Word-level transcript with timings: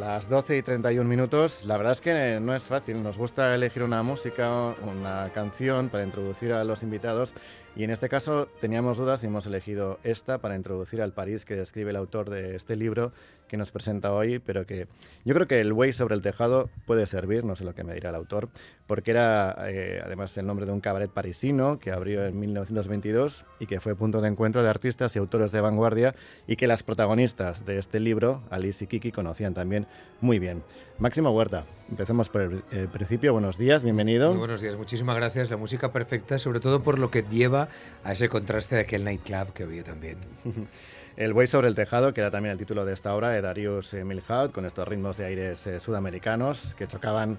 las 0.00 0.30
12 0.30 0.56
y 0.56 0.62
31 0.62 1.06
minutos. 1.06 1.62
La 1.66 1.76
verdad 1.76 1.92
es 1.92 2.00
que 2.00 2.40
no 2.40 2.56
es 2.56 2.64
fácil. 2.64 3.02
Nos 3.02 3.18
gusta 3.18 3.54
elegir 3.54 3.82
una 3.82 4.02
música, 4.02 4.74
una 4.82 5.30
canción 5.34 5.90
para 5.90 6.04
introducir 6.04 6.54
a 6.54 6.64
los 6.64 6.82
invitados. 6.82 7.34
Y 7.76 7.84
en 7.84 7.90
este 7.90 8.08
caso 8.08 8.48
teníamos 8.60 8.96
dudas 8.96 9.22
y 9.22 9.26
hemos 9.26 9.44
elegido 9.44 10.00
esta 10.02 10.38
para 10.38 10.56
introducir 10.56 11.02
al 11.02 11.12
París 11.12 11.44
que 11.44 11.54
describe 11.54 11.90
el 11.90 11.96
autor 11.96 12.30
de 12.30 12.56
este 12.56 12.76
libro 12.76 13.12
que 13.50 13.56
nos 13.56 13.72
presenta 13.72 14.12
hoy, 14.12 14.38
pero 14.38 14.64
que 14.64 14.86
yo 15.24 15.34
creo 15.34 15.48
que 15.48 15.60
el 15.60 15.72
Way 15.72 15.92
sobre 15.92 16.14
el 16.14 16.22
tejado 16.22 16.70
puede 16.86 17.08
servir, 17.08 17.44
no 17.44 17.56
sé 17.56 17.64
lo 17.64 17.74
que 17.74 17.82
me 17.82 17.92
dirá 17.92 18.10
el 18.10 18.14
autor, 18.14 18.48
porque 18.86 19.10
era 19.10 19.56
eh, 19.66 20.00
además 20.04 20.38
el 20.38 20.46
nombre 20.46 20.66
de 20.66 20.72
un 20.72 20.80
cabaret 20.80 21.10
parisino 21.10 21.80
que 21.80 21.90
abrió 21.90 22.24
en 22.24 22.38
1922 22.38 23.44
y 23.58 23.66
que 23.66 23.80
fue 23.80 23.96
punto 23.96 24.20
de 24.20 24.28
encuentro 24.28 24.62
de 24.62 24.70
artistas 24.70 25.16
y 25.16 25.18
autores 25.18 25.50
de 25.50 25.60
vanguardia 25.60 26.14
y 26.46 26.54
que 26.54 26.68
las 26.68 26.84
protagonistas 26.84 27.66
de 27.66 27.78
este 27.78 27.98
libro, 27.98 28.42
Alice 28.50 28.84
y 28.84 28.86
Kiki, 28.86 29.10
conocían 29.10 29.52
también 29.52 29.88
muy 30.20 30.38
bien. 30.38 30.62
Máximo 30.98 31.32
Huerta, 31.32 31.66
empecemos 31.88 32.28
por 32.28 32.42
el, 32.42 32.88
principio. 32.88 33.32
Buenos 33.32 33.58
días, 33.58 33.82
bienvenido. 33.82 34.28
Muy 34.28 34.38
buenos 34.38 34.60
días, 34.60 34.76
muchísimas 34.76 35.16
gracias. 35.16 35.50
La 35.50 35.56
música 35.56 35.92
perfecta, 35.92 36.38
sobre 36.38 36.60
todo 36.60 36.84
por 36.84 37.00
lo 37.00 37.10
que 37.10 37.24
lleva 37.28 37.68
a 38.04 38.12
ese 38.12 38.28
contraste 38.28 38.76
de 38.76 38.82
aquel 38.82 39.02
nightclub 39.02 39.52
que 39.52 39.64
había 39.64 39.82
también. 39.82 40.18
El 41.16 41.32
Buey 41.34 41.46
sobre 41.46 41.68
el 41.68 41.74
tejado, 41.74 42.14
que 42.14 42.20
era 42.20 42.30
también 42.30 42.52
el 42.52 42.58
título 42.58 42.84
de 42.84 42.92
esta 42.92 43.14
obra 43.14 43.30
de 43.30 43.40
Darius 43.40 43.94
eh, 43.94 44.04
Milhaud, 44.04 44.52
con 44.52 44.64
estos 44.64 44.86
ritmos 44.86 45.16
de 45.16 45.26
aires 45.26 45.66
eh, 45.66 45.80
sudamericanos 45.80 46.74
que 46.76 46.86
chocaban 46.86 47.38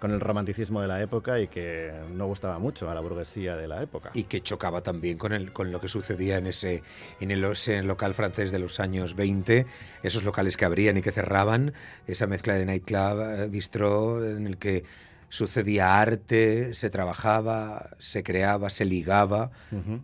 con 0.00 0.10
el 0.12 0.20
romanticismo 0.20 0.80
de 0.80 0.88
la 0.88 1.02
época 1.02 1.38
y 1.38 1.48
que 1.48 1.92
no 2.14 2.26
gustaba 2.26 2.58
mucho 2.58 2.90
a 2.90 2.94
la 2.94 3.00
burguesía 3.00 3.54
de 3.54 3.68
la 3.68 3.82
época. 3.82 4.10
Y 4.14 4.24
que 4.24 4.40
chocaba 4.40 4.82
también 4.82 5.18
con, 5.18 5.32
el, 5.32 5.52
con 5.52 5.70
lo 5.70 5.80
que 5.80 5.88
sucedía 5.88 6.38
en 6.38 6.46
ese, 6.46 6.82
en 7.20 7.30
el, 7.30 7.44
ese 7.44 7.82
local 7.82 8.14
francés 8.14 8.50
de 8.50 8.58
los 8.58 8.80
años 8.80 9.14
20, 9.14 9.66
esos 10.02 10.24
locales 10.24 10.56
que 10.56 10.64
abrían 10.64 10.96
y 10.96 11.02
que 11.02 11.12
cerraban, 11.12 11.74
esa 12.06 12.26
mezcla 12.26 12.54
de 12.54 12.64
nightclub, 12.64 13.20
eh, 13.20 13.48
bistro, 13.48 14.26
en 14.26 14.46
el 14.46 14.56
que 14.56 14.84
sucedía 15.28 16.00
arte, 16.00 16.72
se 16.72 16.88
trabajaba, 16.88 17.90
se 17.98 18.22
creaba, 18.22 18.70
se 18.70 18.86
ligaba, 18.86 19.50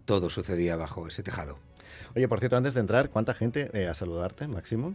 todo 0.04 0.30
sucedía 0.30 0.76
bajo 0.76 1.08
ese 1.08 1.22
tejado. 1.22 1.58
Oye, 2.16 2.28
por 2.28 2.38
cierto, 2.38 2.56
antes 2.56 2.72
de 2.72 2.80
entrar, 2.80 3.10
¿cuánta 3.10 3.34
gente 3.34 3.70
eh, 3.74 3.88
a 3.88 3.94
saludarte, 3.94 4.48
Máximo? 4.48 4.94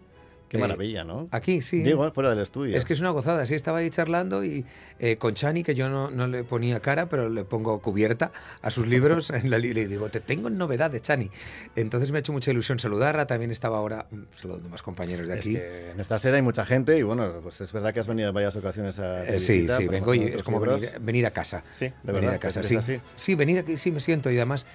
Qué 0.50 0.58
eh, 0.58 0.60
maravilla, 0.60 1.04
¿no? 1.04 1.28
Aquí, 1.30 1.62
sí. 1.62 1.84
Digo, 1.84 2.12
fuera 2.12 2.32
del 2.32 2.40
estudio. 2.40 2.76
Es 2.76 2.84
que 2.84 2.94
es 2.94 3.00
una 3.00 3.12
gozada. 3.12 3.46
Sí, 3.46 3.54
estaba 3.54 3.78
ahí 3.78 3.92
charlando 3.92 4.44
y 4.44 4.66
eh, 5.00 5.18
con 5.18 5.36
Chani, 5.36 5.64
que 5.64 5.76
yo 5.76 5.88
no, 5.88 6.10
no, 6.10 6.26
le 6.26 6.44
ponía 6.44 6.80
cara, 6.80 7.08
pero 7.10 7.30
le 7.30 7.44
pongo 7.44 7.80
cubierta 7.80 8.32
a 8.64 8.72
sus 8.72 8.88
libros 8.88 9.30
en 9.30 9.52
la 9.52 9.60
y 9.60 9.72
le 9.72 9.88
digo, 9.88 10.10
te 10.10 10.20
tengo 10.20 10.48
en 10.48 10.58
novedad 10.58 10.90
de 10.90 11.00
Chani. 11.00 11.30
Entonces 11.76 12.12
me 12.12 12.18
ha 12.18 12.20
hecho 12.22 12.34
mucha 12.34 12.50
ilusión 12.50 12.80
saludarla. 12.80 13.28
También 13.28 13.52
estaba 13.52 13.78
ahora 13.78 14.08
mm, 14.10 14.22
saludando 14.36 14.70
más 14.70 14.82
compañeros 14.82 15.28
de 15.28 15.34
aquí. 15.34 15.56
en 15.56 16.00
esta 16.00 16.18
sede 16.18 16.38
hay 16.38 16.42
mucha 16.42 16.66
gente 16.66 16.98
y 16.98 17.04
bueno, 17.04 17.32
pues 17.44 17.62
es 17.62 17.72
verdad 17.72 17.94
que 17.94 18.00
has 18.00 18.08
venido 18.08 18.30
en 18.30 18.34
varias 18.34 18.56
ocasiones 18.56 19.00
a. 19.00 19.28
Eh, 19.28 19.40
sí, 19.40 19.68
sí, 19.70 19.88
vengo 19.88 20.16
y 20.16 20.24
es 20.24 20.42
como 20.42 20.60
venir, 20.60 21.28
a 21.28 21.32
casa. 21.32 21.64
Sí, 21.72 21.86
de 21.86 21.94
venir 22.12 22.22
verdad. 22.22 22.36
a 22.36 22.40
casa. 22.40 22.64
Sí, 22.64 22.78
sí, 23.16 23.36
venir 23.36 23.60
aquí, 23.60 23.78
sí, 23.78 23.92
me 23.92 24.00
siento 24.00 24.32
y 24.32 24.38
además 24.38 24.66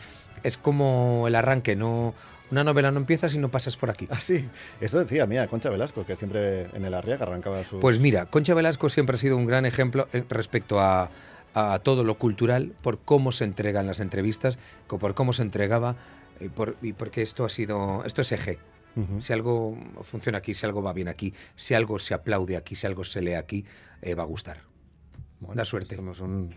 es 0.42 0.56
como 0.56 1.26
el 1.26 1.34
arranque, 1.34 1.76
no 1.76 2.14
una 2.50 2.64
novela 2.64 2.90
no 2.90 2.98
empieza 2.98 3.28
si 3.28 3.38
no 3.38 3.50
pasas 3.50 3.76
por 3.76 3.90
aquí. 3.90 4.06
Ah, 4.10 4.20
sí. 4.20 4.48
Eso 4.80 4.98
decía, 4.98 5.26
mira, 5.26 5.46
Concha 5.48 5.70
Velasco, 5.70 6.06
que 6.06 6.16
siempre 6.16 6.66
en 6.74 6.84
el 6.84 6.94
Arriaga 6.94 7.26
arrancaba 7.26 7.62
su... 7.64 7.80
Pues 7.80 8.00
mira, 8.00 8.26
Concha 8.26 8.54
Velasco 8.54 8.88
siempre 8.88 9.14
ha 9.14 9.18
sido 9.18 9.36
un 9.36 9.46
gran 9.46 9.66
ejemplo 9.66 10.08
eh, 10.12 10.24
respecto 10.28 10.80
a, 10.80 11.10
todo 11.82 12.04
lo 12.04 12.18
cultural, 12.18 12.74
por 12.82 12.98
cómo 12.98 13.32
se 13.32 13.44
entregan 13.44 13.86
las 13.86 14.00
entrevistas, 14.00 14.58
por 14.88 15.14
cómo 15.14 15.32
se 15.32 15.40
entregaba, 15.40 15.96
y, 16.38 16.50
por, 16.50 16.76
y 16.82 16.92
porque 16.92 17.22
esto 17.22 17.46
ha 17.46 17.48
sido, 17.48 18.04
esto 18.04 18.20
es 18.20 18.32
eje. 18.32 18.58
Si 19.20 19.32
algo 19.32 19.76
funciona 20.02 20.38
aquí, 20.38 20.54
si 20.54 20.64
algo 20.64 20.82
va 20.82 20.94
bien 20.94 21.08
aquí, 21.08 21.34
si 21.54 21.74
algo 21.74 21.98
se 21.98 22.14
aplaude 22.14 22.56
aquí, 22.56 22.76
si 22.76 22.86
algo 22.86 23.04
se 23.04 23.20
lee 23.20 23.34
aquí, 23.34 23.64
eh, 24.00 24.14
va 24.14 24.22
a 24.22 24.26
gustar. 24.26 24.62
Buena 25.40 25.64
suerte. 25.66 25.96
Somos 25.96 26.20
un, 26.20 26.54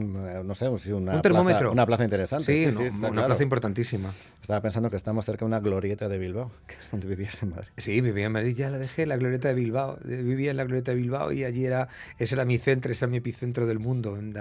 no 0.00 0.54
sé, 0.54 0.68
una, 0.92 1.16
un 1.16 1.22
termómetro. 1.22 1.58
Plaza, 1.58 1.72
una 1.72 1.86
plaza 1.86 2.04
interesante. 2.04 2.44
Sí, 2.44 2.72
sí, 2.72 3.04
una 3.04 3.26
plaza 3.26 3.42
importantísima. 3.42 4.14
Estaba 4.40 4.60
pensando 4.60 4.90
que 4.90 4.96
estamos 4.96 5.24
cerca 5.24 5.44
de 5.44 5.46
una 5.46 5.60
glorieta 5.60 6.08
de 6.08 6.18
Bilbao, 6.18 6.50
que 6.66 6.74
es 6.74 6.90
donde 6.90 7.06
vivías 7.06 7.42
en 7.42 7.50
Madrid. 7.50 7.68
Sí, 7.76 8.00
vivía 8.00 8.26
en 8.26 8.32
Madrid, 8.32 8.54
ya 8.54 8.70
la 8.70 8.78
dejé, 8.78 9.06
la 9.06 9.16
glorieta 9.16 9.48
de 9.48 9.54
Bilbao. 9.54 9.98
Vivía 10.04 10.50
en 10.50 10.56
la 10.56 10.64
glorieta 10.64 10.92
de 10.92 10.96
Bilbao 10.96 11.32
y 11.32 11.44
allí 11.44 11.66
era, 11.66 11.88
ese 12.18 12.34
era 12.34 12.44
mi 12.44 12.58
centro, 12.58 12.92
ese 12.92 13.04
era 13.04 13.10
mi 13.10 13.18
epicentro 13.18 13.66
del 13.66 13.78
mundo, 13.78 14.16
en, 14.16 14.34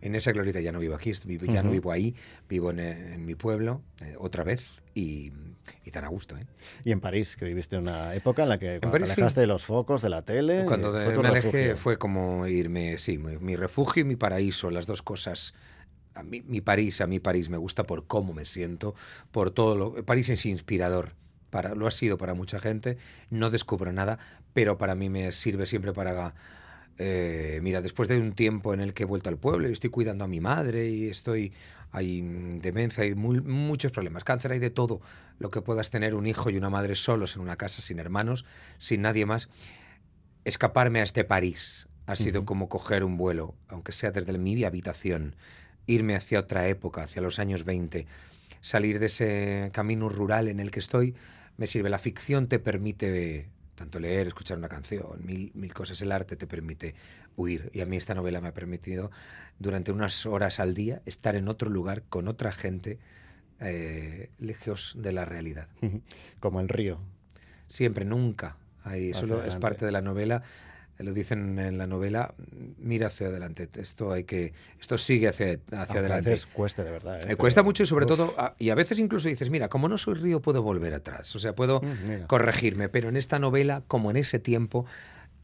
en 0.00 0.14
esa 0.14 0.32
glorieta. 0.32 0.60
Ya 0.60 0.72
no 0.72 0.78
vivo 0.78 0.94
aquí, 0.94 1.12
ya 1.12 1.62
no 1.62 1.70
vivo 1.70 1.92
ahí, 1.92 2.14
vivo 2.48 2.70
en, 2.70 3.24
mi 3.24 3.34
pueblo, 3.34 3.82
eh, 4.00 4.14
otra 4.18 4.44
vez, 4.44 4.64
y, 4.94 5.32
y, 5.84 5.90
tan 5.90 6.04
a 6.04 6.08
gusto. 6.08 6.36
¿eh? 6.36 6.46
Y 6.84 6.92
en 6.92 7.00
París, 7.00 7.36
que 7.36 7.44
viviste 7.44 7.76
una 7.76 8.14
época 8.14 8.42
en 8.42 8.48
la 8.48 8.58
que 8.58 8.78
cuando 8.80 8.98
te 8.98 9.04
alejaste 9.04 9.40
de 9.40 9.46
los 9.46 9.64
focos, 9.64 10.02
de 10.02 10.08
la 10.08 10.22
tele. 10.22 10.64
Cuando 10.64 10.92
fue 10.92 11.18
me 11.18 11.28
alejé 11.28 11.76
fue 11.76 11.98
como 11.98 12.46
irme, 12.46 12.98
sí, 12.98 13.18
mi, 13.18 13.56
refugio 13.56 14.02
y 14.02 14.04
mi 14.04 14.16
paraíso, 14.16 14.70
las 14.70 14.86
dos 14.86 15.02
cosas. 15.02 15.54
A 16.14 16.22
mí, 16.22 16.42
mi 16.46 16.60
París, 16.60 17.00
a 17.00 17.06
mí 17.06 17.20
París 17.20 17.50
me 17.50 17.56
gusta 17.56 17.84
por 17.84 18.06
cómo 18.06 18.32
me 18.32 18.44
siento, 18.44 18.94
por 19.30 19.50
todo 19.50 19.76
lo. 19.76 20.04
París 20.04 20.28
es 20.30 20.46
inspirador. 20.46 21.12
Para, 21.50 21.74
lo 21.74 21.86
ha 21.86 21.90
sido 21.92 22.18
para 22.18 22.34
mucha 22.34 22.58
gente, 22.58 22.98
no 23.30 23.50
descubro 23.50 23.92
nada, 23.92 24.18
pero 24.52 24.78
para 24.78 24.94
mí 24.94 25.08
me 25.08 25.30
sirve 25.30 25.66
siempre 25.66 25.92
para 25.92 26.34
eh, 26.98 27.60
mira, 27.62 27.82
después 27.82 28.08
de 28.08 28.18
un 28.18 28.32
tiempo 28.32 28.72
en 28.72 28.80
el 28.80 28.94
que 28.94 29.02
he 29.02 29.06
vuelto 29.06 29.28
al 29.28 29.36
pueblo 29.36 29.68
y 29.68 29.72
estoy 29.72 29.90
cuidando 29.90 30.24
a 30.24 30.28
mi 30.28 30.40
madre 30.40 30.88
y 30.88 31.08
estoy 31.08 31.52
hay 31.92 32.20
demencia, 32.60 33.04
hay 33.04 33.14
muchos 33.14 33.92
problemas, 33.92 34.24
cáncer, 34.24 34.52
hay 34.52 34.58
de 34.58 34.70
todo 34.70 35.00
lo 35.38 35.50
que 35.50 35.62
puedas 35.62 35.90
tener 35.90 36.14
un 36.14 36.26
hijo 36.26 36.50
y 36.50 36.56
una 36.56 36.70
madre 36.70 36.94
solos 36.94 37.36
en 37.36 37.42
una 37.42 37.56
casa 37.56 37.82
sin 37.82 37.98
hermanos, 37.98 38.44
sin 38.78 39.02
nadie 39.02 39.26
más. 39.26 39.48
Escaparme 40.44 41.00
a 41.00 41.04
este 41.04 41.24
París 41.24 41.88
ha 42.06 42.16
sido 42.16 42.44
como 42.44 42.68
coger 42.68 43.02
un 43.02 43.16
vuelo, 43.16 43.54
aunque 43.68 43.92
sea 43.92 44.12
desde 44.12 44.36
mi 44.38 44.62
habitación, 44.64 45.34
irme 45.86 46.14
hacia 46.14 46.40
otra 46.40 46.68
época, 46.68 47.02
hacia 47.02 47.22
los 47.22 47.38
años 47.38 47.64
20, 47.64 48.06
salir 48.60 48.98
de 48.98 49.06
ese 49.06 49.70
camino 49.72 50.08
rural 50.08 50.48
en 50.48 50.60
el 50.60 50.70
que 50.70 50.80
estoy, 50.80 51.14
me 51.56 51.66
sirve. 51.66 51.90
La 51.90 51.98
ficción 51.98 52.46
te 52.48 52.58
permite 52.58 53.48
tanto 53.76 54.00
leer, 54.00 54.26
escuchar 54.26 54.58
una 54.58 54.68
canción, 54.68 55.24
mil, 55.24 55.52
mil 55.54 55.72
cosas. 55.72 56.02
El 56.02 56.10
arte 56.10 56.34
te 56.34 56.46
permite 56.46 56.94
huir. 57.36 57.70
Y 57.72 57.80
a 57.80 57.86
mí 57.86 57.96
esta 57.96 58.14
novela 58.14 58.40
me 58.40 58.48
ha 58.48 58.54
permitido, 58.54 59.12
durante 59.58 59.92
unas 59.92 60.26
horas 60.26 60.58
al 60.58 60.74
día, 60.74 61.02
estar 61.06 61.36
en 61.36 61.48
otro 61.48 61.70
lugar 61.70 62.02
con 62.08 62.26
otra 62.26 62.50
gente, 62.50 62.98
eh, 63.60 64.30
lejos 64.38 64.96
de 64.98 65.12
la 65.12 65.24
realidad. 65.24 65.68
Como 66.40 66.60
el 66.60 66.68
río. 66.68 66.98
Siempre, 67.68 68.04
nunca. 68.04 68.56
Ahí, 68.82 69.14
solo 69.14 69.44
es 69.44 69.56
parte 69.56 69.84
de 69.84 69.92
la 69.92 70.00
novela 70.00 70.42
lo 70.98 71.12
dicen 71.12 71.58
en 71.58 71.78
la 71.78 71.86
novela, 71.86 72.34
mira 72.78 73.08
hacia 73.08 73.26
adelante. 73.26 73.68
Esto 73.76 74.12
hay 74.12 74.24
que, 74.24 74.52
esto 74.80 74.96
sigue 74.96 75.28
hacia, 75.28 75.58
hacia 75.72 76.00
adelante. 76.00 76.30
A 76.30 76.32
veces 76.32 76.46
cuesta 76.46 76.84
de 76.84 76.90
verdad. 76.90 77.30
¿eh? 77.30 77.36
Cuesta 77.36 77.62
mucho 77.62 77.82
y 77.82 77.86
sobre 77.86 78.06
todo, 78.06 78.34
y 78.58 78.70
a 78.70 78.74
veces 78.74 78.98
incluso 78.98 79.28
dices, 79.28 79.50
mira, 79.50 79.68
como 79.68 79.88
no 79.88 79.98
soy 79.98 80.14
río 80.14 80.40
puedo 80.40 80.62
volver 80.62 80.94
atrás, 80.94 81.34
o 81.36 81.38
sea, 81.38 81.54
puedo 81.54 81.80
mm, 81.80 82.26
corregirme, 82.26 82.88
pero 82.88 83.08
en 83.08 83.16
esta 83.16 83.38
novela, 83.38 83.82
como 83.86 84.10
en 84.10 84.16
ese 84.16 84.38
tiempo, 84.38 84.86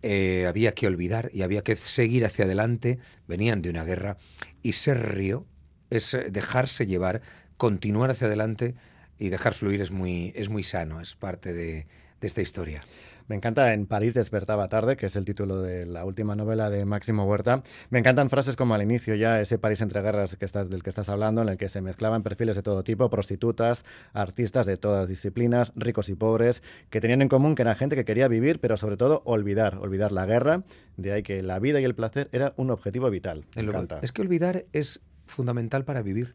eh, 0.02 0.46
había 0.48 0.72
que 0.72 0.86
olvidar 0.86 1.30
y 1.32 1.42
había 1.42 1.62
que 1.62 1.76
seguir 1.76 2.24
hacia 2.24 2.46
adelante, 2.46 2.98
venían 3.28 3.62
de 3.62 3.70
una 3.70 3.84
guerra, 3.84 4.16
y 4.62 4.72
ser 4.72 5.14
río 5.14 5.46
es 5.90 6.14
eh, 6.14 6.28
dejarse 6.30 6.86
llevar, 6.86 7.20
continuar 7.56 8.10
hacia 8.10 8.26
adelante 8.26 8.74
y 9.18 9.28
dejar 9.28 9.54
fluir 9.54 9.82
es 9.82 9.90
muy, 9.90 10.32
es 10.34 10.48
muy 10.48 10.62
sano, 10.62 11.00
es 11.00 11.14
parte 11.14 11.52
de, 11.52 11.86
de 12.22 12.28
esta 12.28 12.40
historia. 12.40 12.80
Me 13.28 13.36
encanta 13.36 13.72
En 13.72 13.86
París 13.86 14.14
despertaba 14.14 14.68
tarde, 14.68 14.96
que 14.96 15.06
es 15.06 15.16
el 15.16 15.24
título 15.24 15.60
de 15.60 15.86
la 15.86 16.04
última 16.04 16.34
novela 16.34 16.70
de 16.70 16.84
Máximo 16.84 17.24
Huerta. 17.24 17.62
Me 17.90 17.98
encantan 17.98 18.30
frases 18.30 18.56
como 18.56 18.74
al 18.74 18.82
inicio 18.82 19.14
ya, 19.14 19.40
ese 19.40 19.58
París 19.58 19.80
entre 19.80 20.02
guerras 20.02 20.36
que 20.36 20.44
estás, 20.44 20.70
del 20.70 20.82
que 20.82 20.90
estás 20.90 21.08
hablando, 21.08 21.42
en 21.42 21.48
el 21.48 21.56
que 21.58 21.68
se 21.68 21.80
mezclaban 21.80 22.22
perfiles 22.22 22.56
de 22.56 22.62
todo 22.62 22.84
tipo, 22.84 23.10
prostitutas, 23.10 23.84
artistas 24.12 24.66
de 24.66 24.76
todas 24.76 25.08
disciplinas, 25.08 25.72
ricos 25.76 26.08
y 26.08 26.14
pobres, 26.14 26.62
que 26.90 27.00
tenían 27.00 27.22
en 27.22 27.28
común 27.28 27.54
que 27.54 27.62
era 27.62 27.74
gente 27.74 27.96
que 27.96 28.04
quería 28.04 28.28
vivir, 28.28 28.60
pero 28.60 28.76
sobre 28.76 28.96
todo 28.96 29.22
olvidar, 29.24 29.78
olvidar 29.78 30.12
la 30.12 30.24
guerra. 30.24 30.62
De 30.96 31.12
ahí 31.12 31.22
que 31.22 31.42
la 31.42 31.58
vida 31.58 31.80
y 31.80 31.84
el 31.84 31.94
placer 31.94 32.28
era 32.32 32.54
un 32.56 32.70
objetivo 32.70 33.10
vital. 33.10 33.44
Me 33.56 33.62
encanta. 33.62 33.98
Es 34.02 34.12
que 34.12 34.22
olvidar 34.22 34.64
es 34.72 35.00
fundamental 35.26 35.84
para 35.84 36.02
vivir 36.02 36.34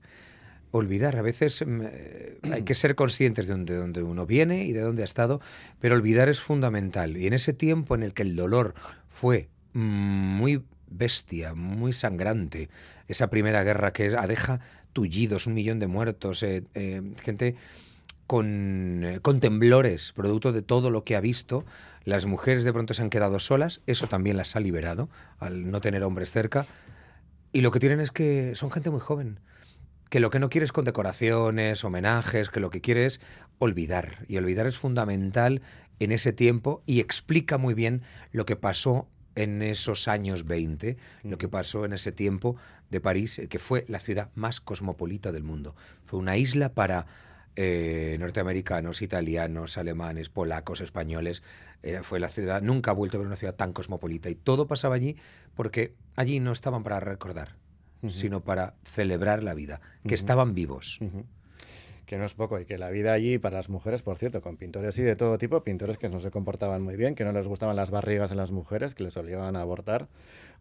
olvidar. 0.72 1.18
A 1.18 1.22
veces 1.22 1.64
mm, 1.66 1.81
eh, 1.84 2.38
hay 2.52 2.62
que 2.66 2.74
ser 2.74 2.96
conscientes 2.96 3.48
de 3.48 3.75
dónde, 3.75 4.04
uno 4.04 4.25
viene 4.25 4.66
y 4.66 4.74
de 4.74 4.81
dónde 4.81 5.02
ha 5.02 5.06
estado, 5.06 5.42
pero 5.80 5.96
olvidar 5.96 6.30
es 6.30 6.40
fundamental. 6.40 7.18
Y 7.18 7.28
en 7.28 7.34
ese 7.34 7.54
tiempo 7.54 7.96
en 7.96 8.04
el 8.04 8.14
que 8.14 8.24
el 8.24 8.36
dolor 8.36 8.74
fue 9.08 9.50
muy 9.74 10.64
bestia, 10.90 11.54
muy 11.54 11.94
sangrante, 11.94 12.69
esa 13.08 13.30
primera 13.30 13.64
guerra 13.64 13.94
que 13.94 14.10
deja 14.10 14.60
tullidos, 14.94 15.46
un 15.46 15.54
millón 15.54 15.80
de 15.80 15.88
muertos, 15.88 16.42
eh, 16.44 16.64
eh, 16.74 17.02
gente 17.22 17.56
con, 18.25 19.19
con 19.22 19.40
temblores, 19.40 20.12
producto 20.14 20.52
de 20.52 20.62
todo 20.62 20.90
lo 20.90 21.04
que 21.04 21.16
ha 21.16 21.22
visto, 21.22 21.66
las 22.04 22.25
mujeres 22.25 22.64
de 22.64 22.74
pronto 22.74 22.94
se 22.94 23.02
han 23.02 23.10
quedado 23.10 23.40
solas, 23.40 23.81
eso 23.86 24.08
también 24.08 24.38
las 24.38 24.56
ha 24.56 24.60
liberado 24.60 25.10
al 25.40 25.69
no 25.69 25.81
tener 25.81 26.04
hombres 26.04 26.31
cerca. 26.31 26.66
Y 27.52 27.62
lo 27.62 27.72
que 27.72 27.80
tienen 27.80 28.00
es 28.00 28.12
que 28.12 28.56
son 28.56 28.72
gente 28.72 28.90
muy 28.90 29.00
joven 29.00 29.40
que 30.09 30.19
lo 30.19 30.30
que 30.30 30.39
no 30.39 30.50
quieres 30.50 30.71
con 30.71 30.86
decoraciones, 30.86 31.83
homenajes, 31.83 32.50
que 32.50 32.59
lo 32.59 32.69
que 32.69 32.81
quieres 32.81 33.15
es 33.15 33.21
olvidar. 33.59 34.25
Y 34.27 34.38
olvidar 34.38 34.68
es 34.68 34.77
fundamental 34.77 35.62
en 36.00 36.12
ese 36.12 36.33
tiempo 36.33 36.83
y 36.86 37.00
explica 37.00 37.57
muy 37.57 37.74
bien 37.74 38.04
lo 38.31 38.45
que 38.45 38.56
pasó 38.56 39.07
en 39.36 39.62
esos 39.62 40.07
años 40.07 40.45
20, 40.45 40.98
lo 41.24 41.38
que 41.38 41.48
pasó 41.48 41.86
en 41.86 41.94
ese 41.94 42.12
tiempo 42.12 42.56
de 42.89 43.01
París, 43.01 43.42
que 43.50 43.59
fue 43.59 43.86
la 43.88 44.00
ciudad 44.00 44.30
más 44.33 44.59
cosmopolita 44.59 45.31
del 45.31 45.44
mundo. 45.44 45.75
Fue 46.06 46.19
una 46.19 46.38
isla 46.38 46.74
para 46.74 47.06
eh, 47.56 48.18
norteamericanos, 48.19 49.01
italianos, 49.01 49.77
alemanes, 49.77 50.30
polacos, 50.30 50.81
españoles. 50.81 51.44
fue 52.01 52.19
la 52.19 52.30
ciudad, 52.30 52.62
nunca 52.62 52.92
ha 52.92 52.94
vuelto 52.94 53.18
a 53.18 53.19
ver 53.19 53.27
una 53.27 53.36
ciudad 53.36 53.56
tan 53.56 53.74
cosmopolita. 53.74 54.30
Y 54.30 54.36
todo 54.36 54.68
pasaba 54.68 54.95
allí 54.95 55.18
porque 55.56 55.94
allí 56.15 56.39
no 56.39 56.51
estaban 56.51 56.83
para 56.83 57.00
recordar, 57.00 57.56
sino 58.09 58.41
para 58.41 58.75
celebrar 58.83 59.44
la 59.44 59.53
vida, 59.53 59.81
que 60.07 60.15
estaban 60.15 60.53
vivos. 60.53 60.99
Que 62.05 62.17
no 62.17 62.23
es 62.23 62.33
poco, 62.35 62.57
y 62.57 62.65
que 62.65 62.77
la 62.77 62.89
vida 62.89 63.11
allí 63.11 63.38
para 63.38 63.57
las 63.57 63.69
mujeres, 63.69 64.01
por 64.01 64.17
cierto, 64.17 64.41
con 64.41 64.55
pintores 64.55 64.97
y 64.97 65.03
de 65.03 65.17
todo 65.17 65.38
tipo, 65.38 65.63
pintores 65.63 65.97
que 65.97 66.07
no 66.07 66.19
se 66.19 66.31
comportaban 66.31 66.81
muy 66.81 66.95
bien, 66.95 67.15
que 67.15 67.25
no 67.25 67.33
les 67.33 67.47
gustaban 67.47 67.75
las 67.75 67.91
barrigas 67.91 68.31
en 68.31 68.38
las 68.38 68.51
mujeres, 68.51 68.95
que 68.95 69.03
les 69.03 69.17
obligaban 69.17 69.57
a 69.57 69.61
abortar, 69.61 70.07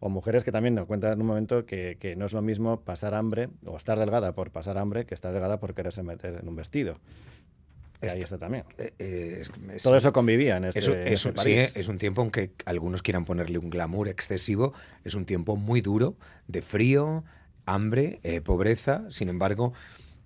o 0.01 0.09
mujeres 0.09 0.43
que 0.43 0.51
también 0.51 0.75
nos 0.75 0.87
cuentan 0.87 1.13
en 1.13 1.21
un 1.21 1.27
momento 1.27 1.65
que, 1.65 1.97
que 2.01 2.17
no 2.17 2.25
es 2.25 2.33
lo 2.33 2.41
mismo 2.41 2.81
pasar 2.81 3.13
hambre 3.13 3.47
o 3.65 3.77
estar 3.77 3.97
delgada 3.97 4.33
por 4.33 4.51
pasar 4.51 4.77
hambre 4.77 5.05
que 5.05 5.13
estar 5.13 5.31
delgada 5.31 5.59
por 5.59 5.73
quererse 5.73 6.03
meter 6.03 6.37
en 6.41 6.49
un 6.49 6.55
vestido. 6.57 6.99
Ahí 8.01 8.21
está 8.21 8.37
también. 8.37 8.65
Eh, 8.77 8.93
eh, 8.99 9.43
Todo 9.81 9.97
eso 9.97 10.13
convivía 10.13 10.57
en 10.57 10.65
este, 10.65 11.13
eso, 11.13 11.31
Sí, 11.35 11.53
es 11.53 11.87
un 11.87 11.97
tiempo, 11.97 12.21
aunque 12.21 12.51
algunos 12.65 13.01
quieran 13.01 13.25
ponerle 13.25 13.57
un 13.57 13.69
glamour 13.69 14.07
excesivo, 14.07 14.73
es 15.03 15.15
un 15.15 15.25
tiempo 15.25 15.55
muy 15.55 15.81
duro, 15.81 16.15
de 16.47 16.61
frío, 16.61 17.23
hambre, 17.65 18.19
eh, 18.23 18.41
pobreza. 18.41 19.05
Sin 19.09 19.29
embargo, 19.29 19.73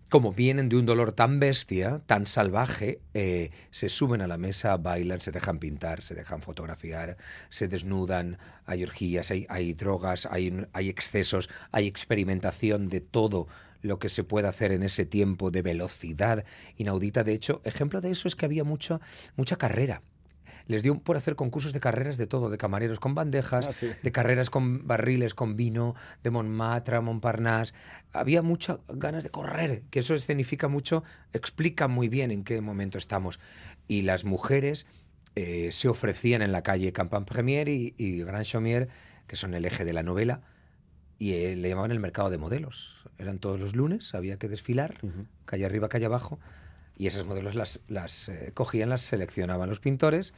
como 0.10 0.34
vienen 0.34 0.68
de 0.68 0.76
un 0.76 0.86
dolor 0.86 1.14
tan 1.14 1.40
bestia, 1.40 2.02
tan 2.06 2.28
salvaje, 2.28 3.00
se 3.14 3.88
suben 3.88 4.22
a 4.22 4.28
la 4.28 4.38
mesa, 4.38 4.76
bailan, 4.76 5.22
se 5.22 5.32
dejan 5.32 5.60
pintar, 5.60 6.02
se 6.02 6.16
dejan 6.16 6.42
fotografiar, 6.42 7.16
se 7.48 7.70
desnudan, 7.70 8.38
hay 8.66 8.84
orgías, 8.84 9.32
hay, 9.32 9.74
drogas, 9.74 10.28
hay, 10.30 10.66
hay 10.74 10.90
excesos, 10.90 11.50
hay 11.72 11.88
experimentación 11.88 12.90
de 12.90 13.00
todo 13.00 13.48
lo 13.82 14.00
que 14.00 14.10
se 14.10 14.24
puede 14.24 14.48
hacer 14.48 14.72
en 14.72 14.84
ese 14.84 15.06
tiempo 15.06 15.52
de 15.52 15.62
velocidad 15.62 16.46
inaudita. 16.78 17.24
De 17.24 17.34
hecho, 17.34 17.62
ejemplo 17.64 18.02
de 18.02 18.12
eso 18.12 18.28
es 18.28 18.36
que 18.36 18.46
había 18.46 18.64
mucha, 18.64 19.00
mucha 19.36 19.56
carrera 19.56 20.02
les 20.68 20.84
dio 20.84 21.00
por 21.00 21.18
hacer 21.18 21.36
concursos 21.36 21.74
de 21.74 21.80
carreras 21.80 22.18
de 22.18 22.28
todo, 22.28 22.50
de 22.50 22.58
camareros 22.58 23.00
con 23.00 23.16
bandejas, 23.16 23.68
ah, 23.68 23.86
de 24.02 24.12
carreras 24.12 24.50
con 24.50 24.88
barriles, 24.88 25.34
con 25.34 25.56
vino, 25.56 25.96
de 26.24 26.30
Montmartre, 26.30 27.00
Montparnasse. 27.02 27.74
Había 28.14 28.42
muchas 28.42 28.80
ganas 28.88 29.24
de 29.24 29.30
correr, 29.30 29.84
que 29.90 30.00
eso 30.00 30.16
escenifica 30.16 30.68
mucho, 30.68 31.04
explica 31.34 31.88
muy 31.88 32.08
bien 32.08 32.32
en 32.32 32.44
qué 32.44 32.62
momento 32.62 32.98
estamos. 32.98 33.40
Y 33.88 34.04
las 34.04 34.24
mujeres 34.24 34.88
eh, 35.36 35.72
se 35.72 35.88
ofrecían 35.88 36.42
en 36.42 36.52
la 36.52 36.64
calle 36.64 36.94
Campan 36.94 37.26
Premier 37.26 37.68
y, 37.68 38.24
Grand 38.24 38.46
Chaumier, 38.46 38.90
que 39.28 39.36
son 39.36 39.54
el 39.54 39.66
eje 39.66 39.86
de 39.86 39.94
la 39.94 40.04
novela, 40.04 40.42
y 41.22 41.36
eh, 41.36 41.56
le 41.56 41.70
llamaban 41.70 41.92
el 41.92 42.00
mercado 42.00 42.32
de 42.32 42.40
modelos. 42.40 43.04
Eran 43.20 43.38
todos 43.38 43.60
los 43.60 43.76
lunes, 43.76 44.16
había 44.16 44.38
que 44.38 44.50
desfilar, 44.50 44.98
calle 45.46 45.66
arriba, 45.68 45.88
calle 45.88 46.08
abajo 46.08 46.40
y 46.98 47.06
esas 47.06 47.28
modelos 47.28 47.54
las, 47.54 47.80
las 47.88 48.28
eh, 48.30 48.50
cogían, 48.56 48.90
las 48.90 49.04
seleccionaban 49.04 49.70
los 49.70 49.80
pintores. 49.80 50.34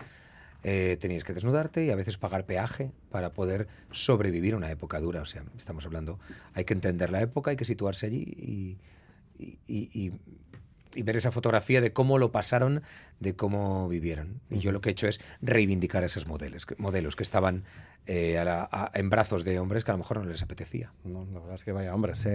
Eh, 0.62 0.98
tenías 1.00 1.24
que 1.24 1.34
desnudarte 1.34 1.86
y 1.86 1.90
a 1.90 1.96
veces 1.96 2.18
pagar 2.18 2.46
peaje 2.46 2.92
para 3.12 3.32
poder 3.32 3.70
sobrevivir 3.92 4.56
una 4.56 4.70
época 4.72 5.00
dura. 5.00 5.22
O 5.22 5.26
sea, 5.26 5.46
estamos 5.56 5.86
hablando, 5.86 6.20
hay 6.54 6.66
que 6.66 6.74
entender 6.74 7.12
la 7.12 7.22
época, 7.22 7.52
hay 7.52 7.58
que 7.58 7.64
situarse 7.64 8.08
allí 8.08 8.78
y, 9.40 9.58
y, 9.66 10.12
y 10.96 11.04
ver 11.04 11.16
esa 11.16 11.32
fotografía 11.32 11.80
de 11.80 11.94
cómo 11.94 12.18
lo 12.18 12.32
pasaron, 12.32 12.82
de 13.22 13.36
cómo 13.36 13.88
vivieron. 13.88 14.42
Y 14.50 14.60
yo 14.60 14.72
lo 14.74 14.82
que 14.82 14.90
he 14.90 14.92
hecho 14.92 15.08
es 15.08 15.22
reivindicar 15.42 16.04
esos 16.04 16.28
modelos, 16.28 16.68
modelos 16.78 17.16
que 17.16 17.24
estaban 17.24 17.64
eh, 18.06 18.44
en 18.94 19.10
brazos 19.10 19.44
de 19.44 19.60
hombres 19.60 19.84
que 19.84 19.92
a 19.92 19.94
lo 19.94 20.00
mejor 20.00 20.18
no 20.18 20.26
les 20.26 20.42
apetecía. 20.42 20.92
No, 21.04 21.26
la 21.32 21.40
verdad 21.40 21.56
es 21.56 21.64
que 21.64 21.72
vaya 21.72 21.94
hombres. 21.94 22.26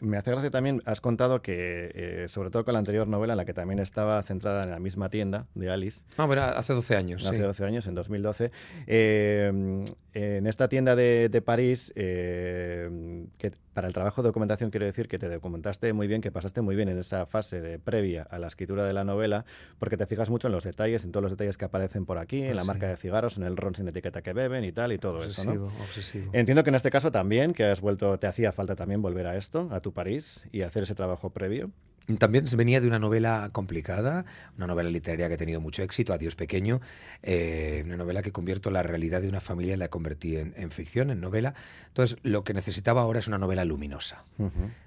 me 0.00 0.16
hace 0.16 0.30
gracia 0.30 0.50
también, 0.50 0.82
has 0.84 1.00
contado 1.00 1.40
que, 1.40 1.90
eh, 1.94 2.26
sobre 2.28 2.50
todo 2.50 2.64
con 2.64 2.74
la 2.74 2.78
anterior 2.78 3.08
novela, 3.08 3.32
en 3.32 3.38
la 3.38 3.44
que 3.44 3.54
también 3.54 3.78
estaba 3.78 4.22
centrada 4.22 4.64
en 4.64 4.70
la 4.70 4.78
misma 4.78 5.08
tienda 5.08 5.46
de 5.54 5.70
Alice. 5.70 6.06
Ah, 6.16 6.26
bueno, 6.26 6.42
hace 6.42 6.72
12 6.72 6.96
años. 6.96 7.26
Hace 7.26 7.40
12 7.40 7.64
años, 7.64 7.86
en 7.86 7.94
2012. 7.94 8.50
Eh, 8.86 9.84
en 10.12 10.46
esta 10.46 10.68
tienda 10.68 10.94
de, 10.94 11.28
de 11.28 11.42
París, 11.42 11.92
que 11.94 13.52
para 13.74 13.88
el 13.88 13.92
trabajo 13.92 14.22
de 14.22 14.28
documentación 14.28 14.70
quiero 14.70 14.86
decir 14.86 15.08
que 15.08 15.18
te 15.18 15.28
documentaste 15.28 15.92
muy 15.92 16.06
bien, 16.06 16.20
que 16.20 16.30
pasaste 16.30 16.62
muy 16.62 16.76
bien 16.76 16.88
en 16.88 16.98
esa 16.98 17.26
fase 17.26 17.60
de 17.60 17.78
previa 17.78 18.22
a 18.22 18.38
la 18.38 18.46
escritura 18.46 18.84
de 18.84 18.92
la 18.92 19.04
novela, 19.04 19.44
porque 19.78 19.96
te 19.96 20.06
fijas 20.06 20.30
mucho 20.30 20.46
en 20.46 20.52
los 20.52 20.64
detalles, 20.64 21.04
en 21.04 21.10
todos 21.10 21.22
los 21.22 21.32
detalles 21.32 21.58
que 21.58 21.64
aparecen 21.64 22.06
por 22.06 22.18
aquí, 22.18 22.42
en 22.42 22.56
la 22.56 22.64
marca 22.64 22.88
de 22.88 22.96
cigarros, 22.96 23.36
en 23.36 23.42
el 23.42 23.56
ron 23.56 23.74
sin 23.74 23.88
etiqueta 23.88 24.22
que 24.22 24.32
beben 24.32 24.64
y 24.64 24.72
tal 24.72 24.92
y 24.92 24.98
todo 24.98 25.13
obsesivo, 25.18 25.68
eso, 25.68 25.82
Obsesivo. 25.82 26.30
Entiendo 26.32 26.64
que 26.64 26.70
en 26.70 26.76
este 26.76 26.90
caso 26.90 27.10
también, 27.10 27.54
que 27.54 27.64
has 27.64 27.80
vuelto, 27.80 28.18
te 28.18 28.26
hacía 28.26 28.52
falta 28.52 28.76
también 28.76 29.02
volver 29.02 29.26
a 29.26 29.36
esto, 29.36 29.68
a 29.72 29.80
tu 29.80 29.92
París 29.92 30.44
y 30.52 30.62
hacer 30.62 30.84
ese 30.84 30.94
trabajo 30.94 31.30
previo. 31.30 31.70
También 32.18 32.44
venía 32.54 32.82
de 32.82 32.86
una 32.86 32.98
novela 32.98 33.48
complicada, 33.52 34.26
una 34.58 34.66
novela 34.66 34.90
literaria 34.90 35.28
que 35.28 35.34
ha 35.34 35.38
tenido 35.38 35.62
mucho 35.62 35.82
éxito, 35.82 36.12
Adiós 36.12 36.34
Pequeño, 36.34 36.82
eh, 37.22 37.82
una 37.86 37.96
novela 37.96 38.20
que 38.20 38.30
convierto 38.30 38.70
la 38.70 38.82
realidad 38.82 39.22
de 39.22 39.28
una 39.28 39.40
familia 39.40 39.76
la 39.78 39.88
convertí 39.88 40.36
en, 40.36 40.70
ficción, 40.70 41.10
en 41.10 41.22
novela. 41.22 41.54
Entonces, 41.88 42.18
lo 42.22 42.44
que 42.44 42.52
necesitaba 42.52 43.00
ahora 43.00 43.20
es 43.20 43.28
una 43.28 43.38
novela 43.38 43.64
luminosa, 43.64 44.24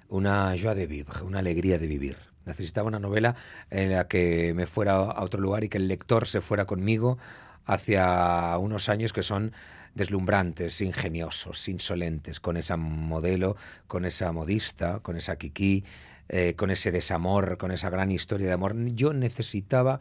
una 0.08 0.54
joie 0.56 0.76
de 0.76 0.86
vivre, 0.86 1.22
una 1.22 1.40
alegría 1.40 1.78
de 1.78 1.88
vivir. 1.88 2.16
Necesitaba 2.46 2.86
una 2.86 3.00
novela 3.00 3.34
en 3.70 3.90
la 3.90 4.06
que 4.06 4.54
me 4.54 4.68
fuera 4.68 4.94
a 4.94 5.24
otro 5.24 5.40
lugar 5.40 5.64
y 5.64 5.68
que 5.68 5.78
el 5.78 5.88
lector 5.88 6.28
se 6.28 6.40
fuera 6.40 6.66
conmigo 6.66 7.18
hacia 7.68 8.56
unos 8.58 8.88
años 8.88 9.12
que 9.12 9.22
son 9.22 9.52
deslumbrantes, 9.94 10.80
ingeniosos, 10.80 11.68
insolentes, 11.68 12.40
con 12.40 12.56
esa 12.56 12.76
modelo, 12.76 13.56
con 13.86 14.06
esa 14.06 14.32
modista, 14.32 15.00
con 15.00 15.16
esa 15.16 15.36
Kiki, 15.36 15.84
eh, 16.28 16.54
con 16.56 16.70
ese 16.70 16.90
desamor, 16.90 17.58
con 17.58 17.70
esa 17.70 17.90
gran 17.90 18.10
historia 18.10 18.46
de 18.46 18.54
amor. 18.54 18.74
Yo 18.94 19.12
necesitaba, 19.12 20.00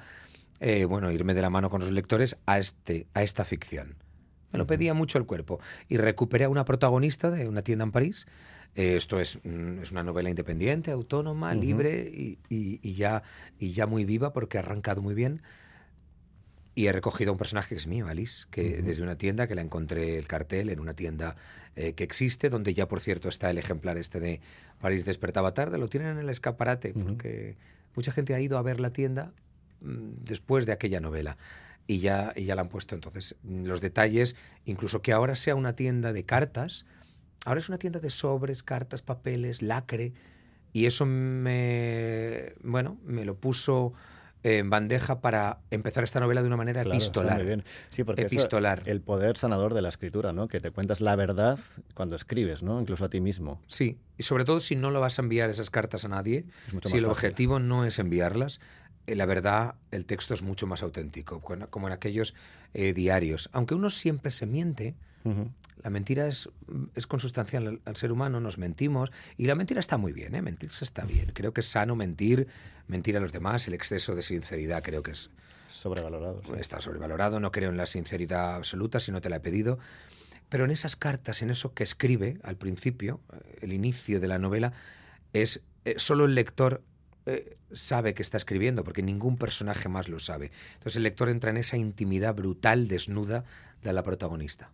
eh, 0.61 0.85
bueno, 0.85 1.11
irme 1.11 1.33
de 1.33 1.41
la 1.41 1.49
mano 1.49 1.69
con 1.69 1.81
los 1.81 1.91
lectores 1.91 2.37
a, 2.45 2.57
este, 2.57 3.05
a 3.13 3.21
esta 3.21 3.43
ficción. 3.43 3.95
Me 4.53 4.59
lo 4.59 4.65
pedía 4.65 4.93
mucho 4.93 5.17
el 5.17 5.25
cuerpo. 5.25 5.59
Y 5.89 5.97
recuperé 5.97 6.45
a 6.45 6.49
una 6.49 6.63
protagonista 6.63 7.29
de 7.29 7.49
una 7.49 7.63
tienda 7.63 7.83
en 7.83 7.91
París. 7.91 8.27
Eh, 8.75 8.95
esto 8.95 9.19
es, 9.19 9.39
mm, 9.43 9.79
es, 9.81 9.91
una 9.91 10.03
novela 10.03 10.29
independiente, 10.29 10.91
autónoma, 10.91 11.53
libre 11.53 12.37
y, 12.49 12.93
ya, 12.93 13.23
y 13.59 13.71
ya 13.71 13.87
muy 13.87 14.05
viva 14.05 14.31
porque 14.31 14.57
ha 14.57 14.61
arrancado 14.61 15.01
muy 15.01 15.15
bien. 15.15 15.41
Y 16.77 16.85
he 16.85 16.91
recogido 16.91 17.31
a 17.31 17.33
un 17.33 17.39
personaje 17.39 17.69
que 17.69 17.75
es 17.75 17.87
mío, 17.87 18.07
Alice, 18.07 18.45
que 18.51 18.83
desde 18.83 19.01
una 19.01 19.17
tienda 19.17 19.47
que 19.47 19.55
la 19.55 19.63
encontré 19.63 20.19
el 20.19 20.27
cartel 20.27 20.69
en 20.69 20.79
una 20.79 20.93
tienda 20.93 21.35
eh, 21.75 21.93
que 21.93 22.03
existe, 22.03 22.51
donde 22.51 22.75
ya 22.75 22.87
por 22.87 22.99
cierto 22.99 23.29
está 23.29 23.49
el 23.49 23.57
ejemplar 23.57 23.97
este 23.97 24.19
de 24.19 24.41
París 24.79 25.03
despertaba 25.03 25.55
tarde, 25.55 25.79
lo 25.79 25.87
tienen 25.87 26.09
en 26.09 26.17
el 26.19 26.29
escaparate, 26.29 26.93
porque 26.93 27.57
mucha 27.95 28.11
gente 28.11 28.35
ha 28.35 28.39
ido 28.39 28.59
a 28.59 28.61
ver 28.61 28.79
la 28.79 28.91
tienda 28.91 29.31
mm, 29.81 30.23
después 30.23 30.67
de 30.67 30.71
aquella 30.71 30.99
novela. 30.99 31.37
Y 31.87 31.97
ya, 31.97 32.31
y 32.35 32.45
ya 32.45 32.53
la 32.53 32.61
han 32.61 32.69
puesto. 32.69 32.93
Entonces 32.93 33.35
los 33.43 33.81
detalles, 33.81 34.35
incluso 34.65 35.01
que 35.01 35.13
ahora 35.13 35.33
sea 35.33 35.55
una 35.55 35.73
tienda 35.73 36.13
de 36.13 36.25
cartas, 36.25 36.85
ahora 37.43 37.59
es 37.59 37.69
una 37.69 37.79
tienda 37.79 37.99
de 37.99 38.11
sobres, 38.11 38.61
cartas, 38.61 39.01
papeles, 39.01 39.63
lacre, 39.63 40.13
y 40.73 40.85
eso 40.85 41.07
me, 41.07 42.53
bueno, 42.61 42.99
me 43.03 43.25
lo 43.25 43.33
puso 43.33 43.95
en 44.43 44.69
bandeja 44.69 45.19
para 45.19 45.59
empezar 45.71 46.03
esta 46.03 46.19
novela 46.19 46.41
de 46.41 46.47
una 46.47 46.57
manera 46.57 46.81
epistolar. 46.81 47.37
Muy 47.37 47.45
bien. 47.45 47.63
Sí, 47.89 48.03
porque 48.03 48.23
epistolar. 48.23 48.83
el 48.85 49.01
poder 49.01 49.37
sanador 49.37 49.73
de 49.73 49.81
la 49.81 49.89
escritura, 49.89 50.33
¿no? 50.33 50.47
Que 50.47 50.59
te 50.59 50.71
cuentas 50.71 51.01
la 51.01 51.15
verdad 51.15 51.59
cuando 51.93 52.15
escribes, 52.15 52.63
¿no? 52.63 52.79
Incluso 52.79 53.05
a 53.05 53.09
ti 53.09 53.19
mismo. 53.19 53.61
Sí, 53.67 53.97
y 54.17 54.23
sobre 54.23 54.45
todo 54.45 54.59
si 54.59 54.75
no 54.75 54.91
lo 54.91 54.99
vas 54.99 55.19
a 55.19 55.21
enviar 55.21 55.49
esas 55.49 55.69
cartas 55.69 56.05
a 56.05 56.07
nadie, 56.07 56.45
si 56.85 56.97
el 56.97 57.05
objetivo 57.05 57.59
no 57.59 57.85
es 57.85 57.99
enviarlas, 57.99 58.59
la 59.15 59.25
verdad, 59.25 59.75
el 59.91 60.05
texto 60.05 60.33
es 60.33 60.41
mucho 60.41 60.67
más 60.67 60.83
auténtico, 60.83 61.41
como 61.41 61.87
en 61.87 61.93
aquellos 61.93 62.35
eh, 62.73 62.93
diarios. 62.93 63.49
Aunque 63.53 63.73
uno 63.75 63.89
siempre 63.89 64.31
se 64.31 64.45
miente, 64.45 64.95
la 65.83 65.89
mentira 65.89 66.27
es, 66.27 66.49
es 66.95 67.05
consustancial 67.05 67.81
al, 67.83 67.95
ser 67.95 68.11
humano, 68.11 68.39
nos 68.39 68.57
mentimos 68.57 69.11
y 69.37 69.45
la 69.45 69.55
mentira 69.55 69.79
está 69.79 69.97
muy 69.97 70.13
bien, 70.13 70.35
¿eh? 70.35 70.41
mentirse 70.41 70.85
está 70.85 71.03
bien. 71.03 71.31
Creo 71.33 71.53
que 71.53 71.61
es 71.61 71.67
sano 71.67 71.95
mentir, 71.95 72.47
mentir 72.87 73.17
a 73.17 73.19
los 73.19 73.33
demás, 73.33 73.67
el 73.67 73.73
exceso 73.73 74.15
de 74.15 74.21
sinceridad 74.21 74.83
creo 74.83 75.03
que 75.03 75.11
es... 75.11 75.29
Sobrevalorado. 75.69 76.41
Está 76.57 76.81
sobrevalorado, 76.81 77.39
no 77.39 77.51
creo 77.51 77.69
en 77.69 77.77
la 77.77 77.85
sinceridad 77.85 78.55
absoluta 78.55 78.99
si 78.99 79.11
no 79.11 79.21
te 79.21 79.29
la 79.29 79.37
he 79.37 79.39
pedido. 79.41 79.79
Pero 80.49 80.63
en 80.63 80.71
esas 80.71 80.95
cartas, 80.95 81.41
en 81.41 81.49
eso 81.49 81.73
que 81.73 81.83
escribe 81.83 82.39
al 82.43 82.55
principio, 82.55 83.19
eh, 83.33 83.59
el 83.61 83.73
inicio 83.73 84.19
de 84.19 84.27
la 84.27 84.39
novela, 84.39 84.73
es 85.33 85.61
eh, 85.83 85.95
solo 85.97 86.25
el 86.25 86.35
lector 86.35 86.81
eh, 87.27 87.57
sabe 87.73 88.13
que 88.13 88.21
está 88.21 88.37
escribiendo, 88.37 88.83
porque 88.83 89.03
ningún 89.03 89.37
personaje 89.37 89.89
más 89.89 90.07
lo 90.07 90.19
sabe. 90.19 90.51
Entonces 90.75 90.95
el 90.95 91.03
lector 91.03 91.29
entra 91.29 91.51
en 91.51 91.57
esa 91.57 91.77
intimidad 91.77 92.33
brutal, 92.33 92.87
desnuda 92.87 93.43
de 93.83 93.93
la 93.93 94.01
protagonista. 94.01 94.71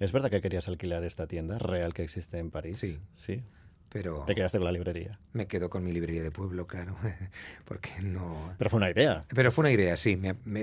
¿Es 0.00 0.10
verdad 0.10 0.30
que 0.30 0.40
querías 0.40 0.66
alquilar 0.68 1.04
esta 1.04 1.26
tienda 1.26 1.58
real 1.58 1.94
que 1.94 2.02
existe 2.02 2.38
en 2.38 2.50
París? 2.50 2.78
Sí. 2.78 2.98
Sí. 3.14 3.42
pero... 3.90 4.24
Te 4.26 4.34
quedaste 4.34 4.58
con 4.58 4.64
la 4.64 4.72
librería. 4.72 5.12
Me 5.32 5.46
quedo 5.46 5.70
con 5.70 5.84
mi 5.84 5.92
librería 5.92 6.22
de 6.22 6.30
pueblo, 6.30 6.66
claro, 6.66 6.96
porque 7.64 7.90
no... 8.02 8.54
Pero 8.58 8.70
fue 8.70 8.78
una 8.78 8.90
idea. 8.90 9.24
Pero 9.28 9.52
fue 9.52 9.62
una 9.62 9.70
idea, 9.70 9.96
sí. 9.96 10.18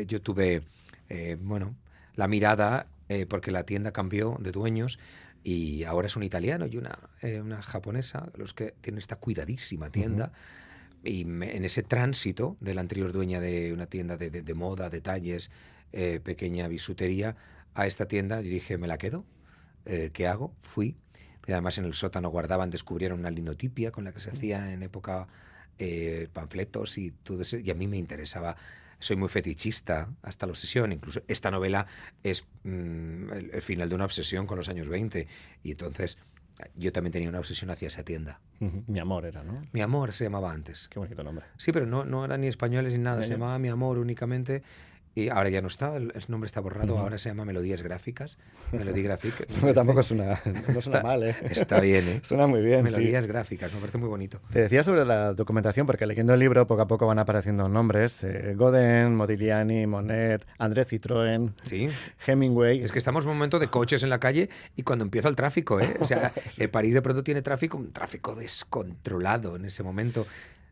yo 0.07 0.21
tuve, 0.21 0.63
eh, 1.09 1.37
bueno, 1.39 1.75
la 2.15 2.27
mirada, 2.27 2.87
eh, 3.07 3.25
porque 3.25 3.51
la 3.51 3.63
tienda 3.63 3.91
cambió 3.91 4.37
de 4.39 4.51
dueños 4.51 4.99
y 5.43 5.83
ahora 5.85 6.07
es 6.07 6.15
un 6.15 6.23
italiano 6.23 6.65
y 6.67 6.77
una, 6.77 6.97
eh, 7.21 7.41
una 7.41 7.61
japonesa, 7.61 8.29
los 8.35 8.53
que 8.53 8.73
tienen 8.81 8.99
esta 8.99 9.15
cuidadísima 9.15 9.89
tienda. 9.89 10.31
Y 11.03 11.21
en 11.21 11.65
ese 11.65 11.83
tránsito 11.83 12.57
de 12.59 12.73
la 12.73 12.81
anterior 12.81 13.11
dueña 13.11 13.39
de 13.39 13.73
una 13.73 13.87
tienda 13.87 14.17
de, 14.17 14.29
de, 14.29 14.53
moda, 14.53 14.89
detalles, 14.89 15.49
pequeña 15.91 16.67
bisutería, 16.67 17.35
a 17.73 17.87
esta 17.87 18.07
tienda, 18.07 18.41
yo 18.41 18.49
dije, 18.49 18.77
me 18.77 18.87
la 18.87 18.97
quedo. 18.97 19.25
¿Qué 19.83 20.27
hago? 20.27 20.53
Fui 20.61 20.95
y 21.47 21.51
además 21.51 21.77
en 21.77 21.85
el 21.85 21.93
sótano 21.93 22.29
guardaban, 22.29 22.69
descubrieron 22.69 23.19
una 23.19 23.31
linotipia 23.31 23.91
con 23.91 24.03
la 24.03 24.13
que 24.13 24.19
se 24.19 24.29
hacía 24.29 24.71
en 24.73 24.83
época 24.83 25.27
eh, 25.79 26.27
panfletos 26.31 26.97
y 26.97 27.11
todo 27.11 27.41
eso. 27.41 27.57
Y 27.57 27.71
a 27.71 27.75
mí 27.75 27.87
me 27.87 27.97
interesaba. 27.97 28.55
Soy 28.99 29.15
muy 29.15 29.29
fetichista 29.29 30.09
hasta 30.21 30.45
la 30.45 30.51
obsesión. 30.51 30.91
Incluso 30.91 31.23
esta 31.27 31.49
novela 31.49 31.87
es 32.23 32.45
mm, 32.63 33.33
el, 33.33 33.61
final 33.63 33.89
de 33.89 33.95
una 33.95 34.05
obsesión 34.05 34.45
con 34.45 34.57
los 34.57 34.69
años 34.69 34.87
20. 34.87 35.27
Y 35.63 35.71
entonces 35.71 36.19
yo 36.75 36.91
también 36.91 37.11
tenía 37.11 37.29
una 37.29 37.39
obsesión 37.39 37.69
hacia 37.69 37.87
esa 37.87 38.03
tienda. 38.03 38.39
Mi 38.87 38.99
amor 38.99 39.25
era, 39.25 39.43
¿no? 39.43 39.61
Mi 39.71 39.81
amor 39.81 40.13
se 40.13 40.25
llamaba 40.25 40.51
antes. 40.51 40.87
Qué 40.89 40.99
bonito 40.99 41.23
nombre. 41.23 41.45
Sí, 41.57 41.71
pero 41.71 41.85
no, 41.85 42.05
no 42.05 42.23
eran 42.25 42.41
ni 42.41 42.47
españoles 42.47 42.93
ni 42.93 42.99
nada. 42.99 43.23
Se 43.23 43.33
llamaba 43.33 43.57
Mi 43.59 43.69
amor 43.69 43.97
únicamente. 43.97 44.63
Y 45.13 45.27
ahora 45.27 45.49
ya 45.49 45.61
no 45.61 45.67
está, 45.67 45.97
el 45.97 46.13
nombre 46.29 46.45
está 46.45 46.61
borrado, 46.61 46.97
ahora 46.97 47.17
se 47.17 47.29
llama 47.29 47.43
Melodías 47.43 47.81
Gráficas. 47.81 48.37
Melodía 48.71 49.03
Graphic. 49.03 49.49
no, 49.61 49.73
tampoco 49.73 50.03
suena, 50.03 50.41
no 50.73 50.81
suena 50.81 51.01
mal, 51.01 51.23
¿eh? 51.23 51.35
Está 51.49 51.81
bien, 51.81 52.07
¿eh? 52.07 52.21
Suena 52.23 52.47
muy 52.47 52.61
bien. 52.61 52.83
Melodías 52.83 53.27
Gráficas, 53.27 53.73
me 53.73 53.79
parece 53.81 53.97
muy 53.97 54.07
bonito. 54.07 54.39
Te 54.53 54.61
decía 54.61 54.83
sobre 54.83 55.03
la 55.03 55.33
documentación, 55.33 55.85
porque 55.85 56.05
leyendo 56.05 56.33
el 56.33 56.39
libro 56.39 56.65
poco 56.65 56.83
a 56.83 56.87
poco 56.87 57.07
van 57.07 57.19
apareciendo 57.19 57.67
nombres. 57.67 58.23
Eh, 58.23 58.53
Godin, 58.55 59.15
Modigliani, 59.15 59.85
Monet, 59.85 60.45
André 60.57 60.85
Citroën, 60.85 61.53
¿Sí? 61.63 61.89
Hemingway. 62.25 62.81
Es 62.81 62.93
que 62.93 62.99
estamos 62.99 63.25
en 63.25 63.31
un 63.31 63.37
momento 63.37 63.59
de 63.59 63.67
coches 63.67 64.03
en 64.03 64.09
la 64.09 64.19
calle 64.19 64.49
y 64.77 64.83
cuando 64.83 65.03
empieza 65.03 65.27
el 65.27 65.35
tráfico, 65.35 65.81
¿eh? 65.81 65.93
O 65.99 66.05
sea, 66.05 66.31
el 66.57 66.69
París 66.69 66.93
de 66.93 67.01
pronto 67.01 67.21
tiene 67.21 67.41
tráfico, 67.41 67.77
un 67.77 67.91
tráfico 67.91 68.33
descontrolado 68.33 69.57
en 69.57 69.65
ese 69.65 69.83
momento 69.83 70.25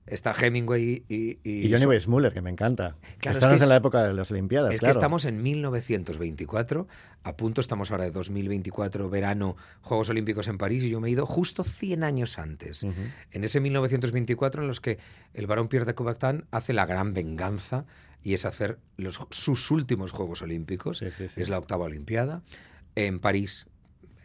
está 0.09 0.33
Hemingway 0.33 1.03
y... 1.07 1.39
Y, 1.43 1.71
Johnny 1.71 1.85
Weissmuller, 1.85 2.33
que 2.33 2.41
me 2.41 2.49
encanta. 2.49 2.95
estamos 3.21 3.61
en 3.61 3.69
la 3.69 3.75
época 3.75 4.03
de 4.03 4.13
las 4.13 4.31
Olimpiadas, 4.31 4.73
Es 4.73 4.81
que 4.81 4.89
estamos 4.89 5.25
en 5.25 5.41
1924, 5.41 6.87
a 7.23 7.37
punto 7.37 7.61
estamos 7.61 7.91
ahora 7.91 8.05
de 8.05 8.11
2024, 8.11 9.09
verano, 9.09 9.55
Juegos 9.81 10.09
Olímpicos 10.09 10.47
en 10.47 10.57
París, 10.57 10.83
y 10.83 10.89
yo 10.89 10.99
me 10.99 11.09
he 11.09 11.11
ido 11.11 11.25
justo 11.25 11.63
100 11.63 12.03
años 12.03 12.39
antes. 12.39 12.83
En 13.31 13.43
ese 13.43 13.59
1924 13.59 14.61
en 14.61 14.67
los 14.67 14.79
que 14.79 14.99
el 15.33 15.47
barón 15.47 15.67
Pierre 15.67 15.85
de 15.85 15.95
Coubertin 15.95 16.45
hace 16.51 16.73
la 16.73 16.85
gran 16.85 17.13
venganza 17.13 17.85
y 18.23 18.33
es 18.33 18.45
hacer 18.45 18.79
los, 18.97 19.21
sus 19.29 19.71
últimos 19.71 20.11
Juegos 20.11 20.41
Olímpicos, 20.41 21.01
es 21.01 21.49
la 21.49 21.57
octava 21.57 21.85
Olimpiada. 21.85 22.41
En 22.95 23.19
París 23.19 23.67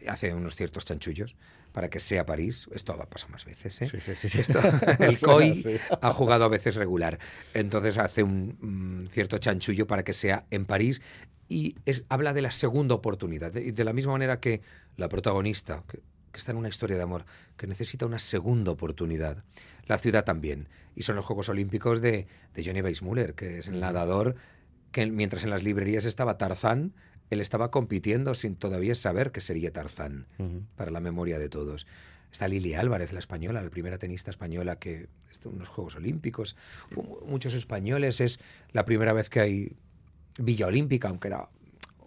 hace 0.07 0.33
unos 0.33 0.55
ciertos 0.55 0.85
chanchullos 0.85 1.35
para 1.75 1.89
que 1.89 1.99
sea 1.99 2.25
París. 2.25 2.69
Esto 2.73 2.93
ha 2.93 3.09
pasado 3.09 3.33
más 3.33 3.43
veces. 3.43 3.81
¿eh? 3.81 3.89
Esto, 4.39 4.61
el 4.99 5.19
COI 5.19 5.81
ha 6.01 6.13
jugado 6.13 6.45
a 6.45 6.47
veces 6.47 6.75
regular. 6.75 7.19
Entonces 7.53 7.97
hace 7.97 8.23
un 8.23 9.09
cierto 9.11 9.39
chanchullo 9.39 9.85
para 9.85 10.05
que 10.05 10.13
sea 10.13 10.45
en 10.51 10.63
París 10.63 11.01
y 11.49 11.75
es, 11.85 12.05
habla 12.07 12.31
de 12.31 12.41
la 12.41 12.53
segunda 12.53 12.95
oportunidad. 12.95 13.51
De, 13.51 13.73
de 13.73 13.83
la 13.83 13.91
misma 13.91 14.13
manera 14.13 14.39
que 14.39 14.61
la 14.95 15.09
protagonista, 15.09 15.83
que, 15.89 15.99
está 16.33 16.53
en 16.53 16.59
una 16.59 16.69
historia 16.69 16.95
de 16.95 17.03
amor, 17.03 17.25
que 17.57 17.67
necesita 17.67 18.05
una 18.05 18.19
segunda 18.19 18.71
oportunidad. 18.71 19.43
La 19.85 19.97
ciudad 19.97 20.23
también. 20.23 20.69
Y 20.95 21.03
son 21.03 21.17
los 21.17 21.25
Juegos 21.25 21.49
Olímpicos 21.49 21.99
de, 21.99 22.25
de 22.53 22.65
Johnny 22.65 22.81
Weissmuller, 22.81 23.35
que 23.35 23.59
es 23.59 23.67
el 23.67 23.81
nadador 23.81 24.37
que 24.93 25.05
mientras 25.07 25.43
en 25.43 25.49
las 25.49 25.61
librerías 25.61 26.05
estaba 26.05 26.37
Tarzán, 26.37 26.93
él 27.29 27.41
estaba 27.41 27.71
compitiendo 27.71 28.33
sin 28.33 28.55
todavía 28.55 28.95
saber 28.95 29.31
que 29.31 29.41
sería 29.41 29.71
Tarzán, 29.71 30.27
para 30.75 30.91
la 30.91 30.99
memoria 30.99 31.39
de 31.39 31.49
todos. 31.49 31.87
Está 32.31 32.47
Lili 32.47 32.73
Álvarez, 32.73 33.13
la 33.13 33.19
española, 33.19 33.61
la 33.61 33.69
primera 33.69 33.97
tenista 33.97 34.29
española 34.29 34.77
que 34.77 35.07
está 35.31 35.49
en 35.49 35.55
unos 35.55 35.69
Juegos 35.69 35.95
Olímpicos. 35.95 36.55
Muchos 37.25 37.53
españoles, 37.53 38.19
es 38.19 38.39
la 38.73 38.85
primera 38.85 39.13
vez 39.13 39.29
que 39.29 39.39
hay 39.39 39.75
Villa 40.37 40.67
Olímpica, 40.67 41.07
aunque 41.07 41.29
era 41.29 41.47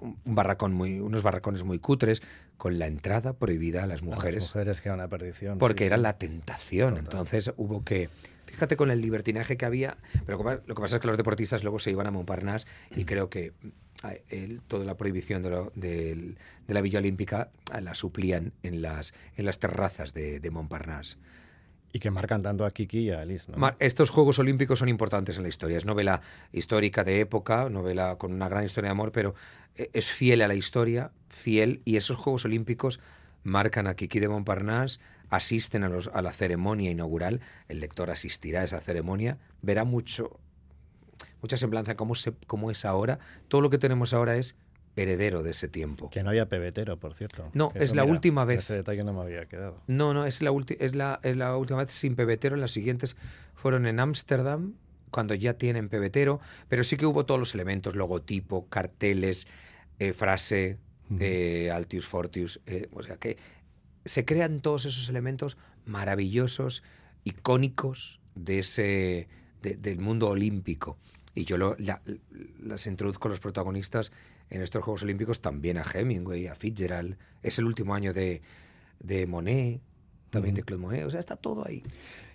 un 0.00 0.34
barracón 0.34 0.72
muy, 0.72 1.00
unos 1.00 1.22
barracones 1.22 1.64
muy 1.64 1.78
cutres, 1.78 2.22
con 2.56 2.78
la 2.78 2.86
entrada 2.86 3.34
prohibida 3.34 3.84
a 3.84 3.86
las 3.86 4.02
mujeres. 4.02 4.44
las 4.44 4.54
mujeres 4.54 4.80
que 4.80 4.88
eran 4.88 4.98
una 4.98 5.08
perdición. 5.08 5.58
Porque 5.58 5.86
era 5.86 5.96
la 5.96 6.18
tentación. 6.18 6.98
Entonces 6.98 7.52
hubo 7.56 7.84
que. 7.84 8.10
Fíjate 8.46 8.76
con 8.76 8.90
el 8.90 9.00
libertinaje 9.00 9.56
que 9.56 9.64
había. 9.64 9.98
Pero 10.26 10.42
lo 10.42 10.74
que 10.74 10.80
pasa 10.80 10.96
es 10.96 11.02
que 11.02 11.08
los 11.08 11.16
deportistas 11.16 11.62
luego 11.62 11.78
se 11.78 11.90
iban 11.90 12.06
a 12.06 12.10
Montparnasse 12.10 12.66
y 12.90 13.04
creo 13.04 13.30
que 13.30 13.52
toda 14.68 14.84
la 14.84 14.96
prohibición 14.96 15.42
de, 15.42 16.34
la 16.66 16.80
Villa 16.80 16.98
Olímpica 17.00 17.50
la 17.80 17.94
suplían 17.94 18.52
en 18.62 18.82
las, 18.82 19.14
en 19.36 19.44
las 19.44 19.58
terrazas 19.58 20.14
de, 20.14 20.50
Montparnasse. 20.50 21.16
Y 21.92 22.00
que 22.00 22.10
marcan 22.10 22.42
tanto 22.42 22.66
a 22.66 22.70
Kiki 22.70 22.98
y 22.98 23.10
a 23.10 23.22
Alice. 23.22 23.50
Estos 23.78 24.10
Juegos 24.10 24.38
Olímpicos 24.38 24.78
son 24.78 24.90
importantes 24.90 25.38
en 25.38 25.42
la 25.42 25.48
historia. 25.48 25.78
Es 25.78 25.86
novela 25.86 26.20
histórica 26.52 27.02
de 27.02 27.20
época, 27.20 27.70
novela 27.70 28.16
con 28.18 28.32
una 28.32 28.48
gran 28.48 28.64
historia 28.64 28.88
de 28.88 28.92
amor, 28.92 29.10
pero 29.10 29.34
eh, 29.74 29.90
es 29.94 30.10
fiel 30.10 30.42
a 30.42 30.48
la 30.48 30.54
historia, 30.54 31.12
fiel, 31.28 31.80
y 31.86 31.96
esos 31.96 32.18
Juegos 32.18 32.44
Olímpicos 32.44 33.00
marcan 33.42 33.86
a 33.86 33.94
Kiki 33.94 34.20
de 34.20 34.28
Montparnasse, 34.28 35.00
asisten 35.30 35.82
a, 35.82 35.90
a 36.12 36.22
la 36.22 36.32
ceremonia 36.32 36.90
inaugural, 36.90 37.40
el 37.68 37.80
lector 37.80 38.10
asistirá 38.10 38.60
a 38.60 38.64
esa 38.64 38.80
ceremonia, 38.80 39.38
verá 39.62 39.84
mucho 39.84 40.38
mucha 41.42 41.56
semblanza 41.56 41.96
como 41.96 42.14
cómo 42.46 42.70
es 42.70 42.84
ahora. 42.84 43.18
Todo 43.48 43.60
lo 43.60 43.70
que 43.70 43.78
tenemos 43.78 44.14
ahora 44.14 44.36
es 44.36 44.56
heredero 44.96 45.42
de 45.42 45.52
ese 45.52 45.68
tiempo. 45.68 46.10
Que 46.10 46.22
no 46.22 46.30
había 46.30 46.48
pebetero, 46.48 46.98
por 46.98 47.14
cierto. 47.14 47.50
No, 47.54 47.72
es 47.74 47.94
la 47.94 48.04
última 48.04 48.44
vez. 48.44 48.64
Ese 48.64 48.74
detalle 48.74 49.04
no 49.04 49.12
me 49.12 49.20
había 49.20 49.46
quedado. 49.46 49.80
No, 49.86 50.12
no, 50.14 50.24
es 50.26 50.42
la, 50.42 50.50
es 50.78 50.94
la, 50.94 51.20
es 51.22 51.36
la 51.36 51.56
última 51.56 51.84
vez 51.84 51.92
sin 51.92 52.16
pebetero. 52.16 52.56
Las 52.56 52.72
siguientes 52.72 53.16
fueron 53.54 53.86
en 53.86 54.00
Ámsterdam, 54.00 54.74
cuando 55.10 55.34
ya 55.34 55.54
tienen 55.54 55.88
pebetero, 55.88 56.40
pero 56.68 56.84
sí 56.84 56.96
que 56.96 57.06
hubo 57.06 57.24
todos 57.24 57.40
los 57.40 57.54
elementos, 57.54 57.96
logotipo, 57.96 58.66
carteles, 58.68 59.46
eh, 59.98 60.12
frase, 60.12 60.78
eh, 61.18 61.70
Altius 61.72 62.06
Fortius. 62.06 62.60
Eh, 62.66 62.88
o 62.92 63.02
sea 63.02 63.16
que 63.16 63.38
se 64.04 64.24
crean 64.24 64.60
todos 64.60 64.84
esos 64.84 65.08
elementos 65.08 65.56
maravillosos, 65.86 66.82
icónicos 67.24 68.20
de 68.34 68.60
ese, 68.60 69.28
del 69.62 69.98
mundo 69.98 70.28
olímpico. 70.28 70.98
Y 71.34 71.44
yo 71.44 71.56
lo, 71.56 71.76
las 72.62 72.86
introduzco 72.86 73.28
a 73.28 73.30
los 73.30 73.40
protagonistas 73.40 74.12
en 74.50 74.62
estos 74.62 74.82
Juegos 74.82 75.02
Olímpicos 75.02 75.40
también 75.40 75.78
a 75.78 75.82
Hemingway, 75.82 76.46
a 76.46 76.54
Fitzgerald. 76.54 77.16
Es 77.42 77.58
el 77.58 77.66
último 77.66 77.94
año 77.94 78.12
de, 78.12 78.42
de 79.00 79.26
Monet, 79.26 79.80
también 80.30 80.54
de 80.54 80.62
Claude 80.62 80.82
Monet. 80.82 81.06
O 81.06 81.10
sea, 81.10 81.20
está 81.20 81.36
todo 81.36 81.66
ahí. 81.66 81.82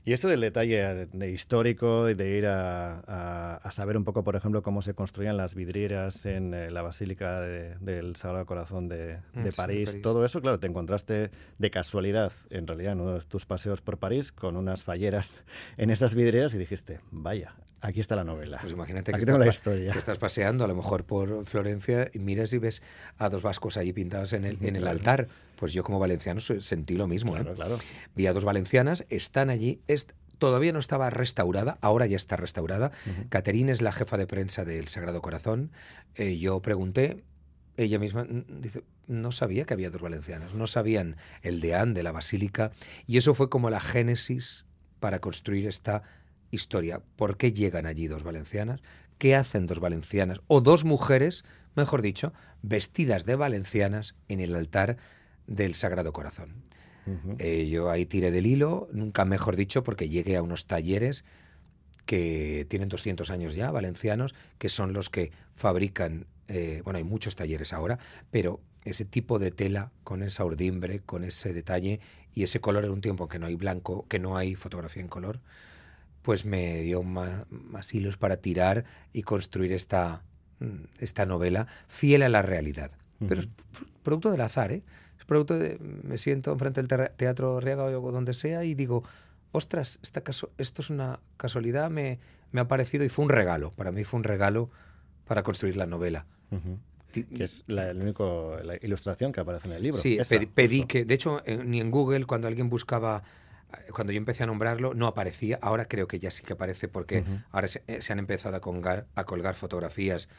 Y 0.05 0.11
esto 0.11 0.27
del 0.27 0.41
detalle 0.41 1.07
de 1.13 1.31
histórico 1.31 2.09
y 2.09 2.13
de 2.13 2.37
ir 2.37 2.45
a, 2.45 3.61
saber 3.71 3.95
un 3.95 4.03
poco, 4.03 4.23
por 4.23 4.35
ejemplo, 4.35 4.61
cómo 4.61 4.81
se 4.81 4.93
construían 4.93 5.37
las 5.37 5.55
vidrieras 5.55 6.25
en 6.25 6.53
eh, 6.53 6.71
la 6.71 6.81
Basílica 6.81 7.39
del 7.39 8.15
Sagrado 8.17 8.45
Corazón 8.45 8.89
de, 8.89 9.19
mm, 9.33 9.47
París, 9.55 10.01
todo 10.01 10.25
eso, 10.25 10.41
claro, 10.41 10.59
te 10.59 10.67
encontraste 10.67 11.31
de 11.57 11.71
casualidad, 11.71 12.33
en 12.49 12.67
realidad, 12.67 12.93
en 12.93 13.01
uno 13.01 13.13
de 13.13 13.21
tus 13.21 13.45
paseos 13.45 13.79
por 13.79 13.97
París, 13.97 14.33
con 14.33 14.57
unas 14.57 14.83
falleras 14.83 15.43
en 15.77 15.89
esas 15.89 16.15
vidrieras 16.15 16.53
y 16.53 16.57
dijiste, 16.57 16.99
vaya, 17.09 17.55
aquí 17.79 18.01
está 18.01 18.17
la 18.17 18.25
novela. 18.25 18.57
Pues 18.59 18.73
imagínate 18.73 19.11
aquí 19.11 19.21
que, 19.21 19.25
tengo 19.25 19.37
la 19.37 19.47
historia. 19.47 19.93
que 19.93 19.99
estás 19.99 20.17
paseando 20.17 20.65
a 20.65 20.67
lo 20.67 20.75
mejor 20.75 21.05
por 21.05 21.45
Florencia 21.45 22.09
y 22.13 22.19
miras 22.19 22.51
y 22.51 22.57
ves 22.57 22.83
a 23.17 23.29
dos 23.29 23.41
vascos 23.41 23.77
ahí 23.77 23.93
pintados 23.93 24.33
en 24.33 24.43
el, 24.43 24.57
en 24.61 24.75
el 24.75 24.87
altar. 24.87 25.27
Pues 25.63 25.71
yo 25.71 25.85
como 25.85 25.97
valenciano 25.97 26.41
sentí 26.41 26.95
lo 26.95 27.07
mismo. 27.07 27.37
¿eh? 27.37 27.45
Claro, 27.55 27.79
Vi 28.17 28.27
a 28.27 28.33
dos 28.33 28.43
valencianas, 28.43 29.05
están 29.09 29.49
allí, 29.49 29.79
todavía 30.37 30.73
no 30.73 30.79
estaba 30.79 31.09
restaurada, 31.09 31.77
ahora 31.79 32.05
ya 32.05 32.17
está 32.17 32.35
restaurada. 32.35 32.91
Caterine 33.29 33.71
es 33.71 33.81
la 33.81 33.93
jefa 33.93 34.17
de 34.17 34.27
prensa 34.27 34.65
del 34.65 34.89
Sagrado 34.89 35.21
Corazón. 35.21 35.71
Eh, 36.15 36.37
yo 36.37 36.61
pregunté, 36.61 37.23
ella 37.77 37.97
misma 37.97 38.27
dice, 38.59 38.83
no 39.07 39.31
sabía 39.31 39.63
que 39.63 39.73
había 39.73 39.89
dos 39.89 40.01
valencianas, 40.01 40.53
no 40.53 40.67
sabían 40.67 41.15
el 41.43 41.61
deán 41.61 41.93
de 41.93 42.03
la 42.03 42.11
basílica, 42.11 42.73
y 43.07 43.15
eso 43.15 43.33
fue 43.33 43.49
como 43.49 43.69
la 43.69 43.79
génesis 43.79 44.65
para 44.99 45.19
construir 45.19 45.69
esta 45.69 46.03
historia. 46.51 47.01
¿Por 47.15 47.37
qué 47.37 47.53
llegan 47.53 47.85
allí 47.85 48.07
dos 48.07 48.23
valencianas? 48.23 48.81
¿Qué 49.17 49.37
hacen 49.37 49.67
dos 49.67 49.79
valencianas? 49.79 50.41
O 50.47 50.59
dos 50.59 50.83
mujeres, 50.83 51.45
mejor 51.73 52.01
dicho, 52.01 52.33
vestidas 52.63 53.23
de 53.23 53.37
valencianas 53.37 54.15
en 54.27 54.41
el 54.41 54.57
altar 54.57 54.97
del 55.47 55.75
Sagrado 55.75 56.13
Corazón. 56.13 56.63
Eh, 57.37 57.67
yo 57.67 57.91
ahí 57.91 58.05
tiré 58.05 58.31
del 58.31 58.45
hilo, 58.45 58.87
nunca 58.93 59.25
mejor 59.25 59.57
dicho, 59.57 59.83
porque 59.83 60.07
llegué 60.07 60.37
a 60.37 60.41
unos 60.41 60.67
talleres 60.67 61.25
que 62.05 62.65
tienen 62.69 62.87
200 62.87 63.29
años 63.29 63.55
ya, 63.55 63.71
valencianos, 63.71 64.33
que 64.57 64.69
son 64.69 64.93
los 64.93 65.09
que 65.09 65.31
fabrican 65.53 66.27
eh, 66.47 66.81
bueno, 66.83 66.97
hay 66.97 67.03
muchos 67.03 67.35
talleres 67.35 67.73
ahora, 67.73 67.99
pero 68.29 68.59
ese 68.83 69.05
tipo 69.05 69.39
de 69.39 69.51
tela 69.51 69.91
con 70.03 70.23
esa 70.23 70.43
urdimbre, 70.43 70.99
con 70.99 71.23
ese 71.23 71.53
detalle 71.53 72.01
y 72.33 72.43
ese 72.43 72.59
color 72.59 72.83
en 72.85 72.91
un 72.91 73.01
tiempo 73.01 73.27
que 73.27 73.39
no 73.39 73.45
hay 73.45 73.55
blanco, 73.55 74.05
que 74.09 74.19
no 74.19 74.35
hay 74.35 74.55
fotografía 74.55 75.01
en 75.01 75.07
color, 75.07 75.39
pues 76.21 76.45
me 76.45 76.81
dio 76.81 77.03
más, 77.03 77.93
hilos 77.93 78.17
para 78.17 78.37
tirar 78.37 78.85
y 79.13 79.23
construir 79.23 79.71
esta, 79.71 80.23
mm, 80.59 80.85
esta 80.99 81.25
novela 81.25 81.67
fiel 81.87 82.23
a 82.23 82.29
la 82.29 82.41
realidad. 82.41 82.91
Pero 83.25 83.39
es 83.39 83.47
producto 84.03 84.31
del 84.31 84.41
azar, 84.41 84.73
¿eh? 84.73 84.83
Es 85.17 85.25
producto 85.25 85.57
de... 85.57 85.77
Me 85.79 86.17
siento 86.17 86.51
enfrente 86.51 86.81
del 86.81 87.11
Teatro 87.15 87.59
Riega 87.59 87.83
o 87.83 88.11
donde 88.11 88.33
sea 88.33 88.63
y 88.63 88.73
digo, 88.73 89.03
ostras, 89.51 89.99
esta 90.01 90.21
caso, 90.21 90.51
esto 90.57 90.81
es 90.81 90.89
una 90.89 91.19
casualidad, 91.37 91.89
me, 91.89 92.19
me 92.51 92.61
ha 92.61 92.67
parecido 92.67 93.03
y 93.03 93.09
fue 93.09 93.25
un 93.25 93.29
regalo. 93.29 93.71
Para 93.71 93.91
mí 93.91 94.03
fue 94.03 94.19
un 94.19 94.23
regalo 94.23 94.69
para 95.25 95.43
construir 95.43 95.75
la 95.75 95.85
novela. 95.85 96.25
Que 97.11 97.25
es 97.39 97.63
la, 97.67 97.93
la 97.93 98.75
ilustración 98.81 99.31
que 99.31 99.41
aparece 99.41 99.67
en 99.67 99.73
el 99.73 99.83
libro. 99.83 99.99
Sí, 99.99 100.17
pedí, 100.53 100.85
que, 100.85 101.05
de 101.05 101.13
hecho, 101.13 101.41
ni 101.65 101.79
en 101.79 101.91
Google, 101.91 102.25
cuando 102.25 102.47
alguien 102.47 102.69
buscaba, 102.69 103.23
eh, 103.71 103.91
cuando 103.91 104.13
yo 104.13 104.17
empecé 104.17 104.43
a 104.43 104.45
nombrarlo, 104.47 104.93
no 104.93 105.07
aparecía. 105.07 105.59
Ahora 105.61 105.85
creo 105.85 106.07
que 106.07 106.19
ya 106.19 106.31
sí 106.31 106.43
que 106.43 106.53
aparece 106.53 106.87
porque 106.87 107.23
ahora 107.51 107.67
eh, 107.87 108.01
se, 108.01 108.13
han 108.13 108.19
empezado 108.19 108.55
a 108.55 108.61
colgar, 108.61 109.07
a 109.15 109.23
colgar 109.25 109.55
fotografías. 109.55 110.29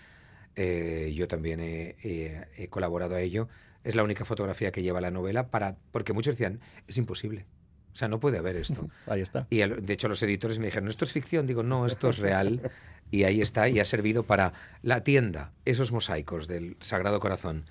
Eh, 0.56 1.12
yo 1.16 1.26
también 1.26 1.60
he, 1.60 2.68
colaborado 2.70 3.16
a 3.16 3.20
ello. 3.20 3.48
Es 3.84 3.94
la 3.94 4.02
única 4.02 4.24
fotografía 4.24 4.72
que 4.72 4.82
lleva 4.82 5.00
la 5.00 5.10
novela 5.10 5.48
para, 5.48 5.76
porque 5.92 6.12
muchos 6.12 6.32
decían, 6.32 6.60
es 6.88 6.96
imposible. 6.96 7.46
O 7.92 7.96
sea, 7.96 8.08
no 8.08 8.18
puede 8.18 8.38
haber 8.38 8.56
esto. 8.56 8.88
Ahí 9.06 9.20
está. 9.20 9.46
Y 9.50 9.58
de 9.58 9.92
hecho 9.92 10.08
los 10.08 10.22
editores 10.22 10.58
me 10.58 10.66
dijeron, 10.66 10.88
esto 10.88 11.04
es 11.04 11.12
ficción. 11.12 11.46
Digo, 11.46 11.62
no, 11.62 11.86
esto 11.86 12.10
es 12.10 12.18
real. 12.18 12.72
y 13.10 13.24
ahí 13.24 13.40
está, 13.40 13.68
y 13.68 13.78
ha 13.78 13.84
servido 13.84 14.24
para 14.24 14.52
la 14.82 15.04
tienda, 15.04 15.52
esos 15.64 15.92
mosaicos 15.92 16.48
del 16.48 16.76
Sagrado 16.80 17.20
Corazón 17.20 17.66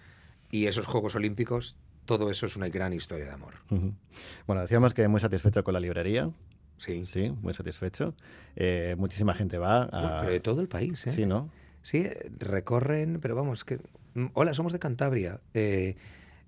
y 0.49 0.67
esos 0.67 0.85
Juegos 0.85 1.15
Olímpicos, 1.15 1.75
todo 2.05 2.29
eso 2.29 2.45
es 2.45 2.55
una 2.55 2.69
gran 2.69 2.93
historia 2.93 3.25
de 3.25 3.31
amor. 3.31 3.55
Bueno, 4.47 4.61
decíamos 4.61 4.93
que 4.93 5.07
muy 5.07 5.19
satisfecho 5.19 5.63
con 5.63 5.73
la 5.73 5.79
librería. 5.79 6.29
Sí. 6.77 7.05
Sí, 7.05 7.29
muy 7.41 7.53
satisfecho. 7.53 8.13
Eh, 8.55 8.95
muchísima 8.97 9.33
gente 9.33 9.57
va. 9.57 9.83
A... 9.83 10.19
pero 10.19 10.31
de 10.31 10.39
todo 10.39 10.61
el 10.61 10.67
país, 10.67 11.05
¿eh? 11.07 11.11
Sí, 11.11 11.25
¿no? 11.25 11.49
Sí, 11.81 12.07
recorren, 12.39 13.19
pero 13.21 13.35
vamos, 13.35 13.65
que. 13.65 13.79
Mm, 14.13 14.27
hola, 14.33 14.53
somos 14.53 14.73
de 14.73 14.79
Cantabria. 14.79 15.39
Eh, 15.53 15.95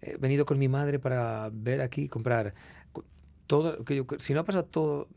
he 0.01 0.17
venido 0.17 0.45
con 0.45 0.59
mi 0.59 0.67
madre 0.67 0.99
para 0.99 1.49
ver 1.51 1.81
aquí, 1.81 2.07
comprar. 2.07 2.53
Todo, 3.47 3.83
que 3.85 4.05
si 4.19 4.33
no 4.33 4.39
ha 4.39 4.43
pasado 4.43 4.65
todo 4.65 5.07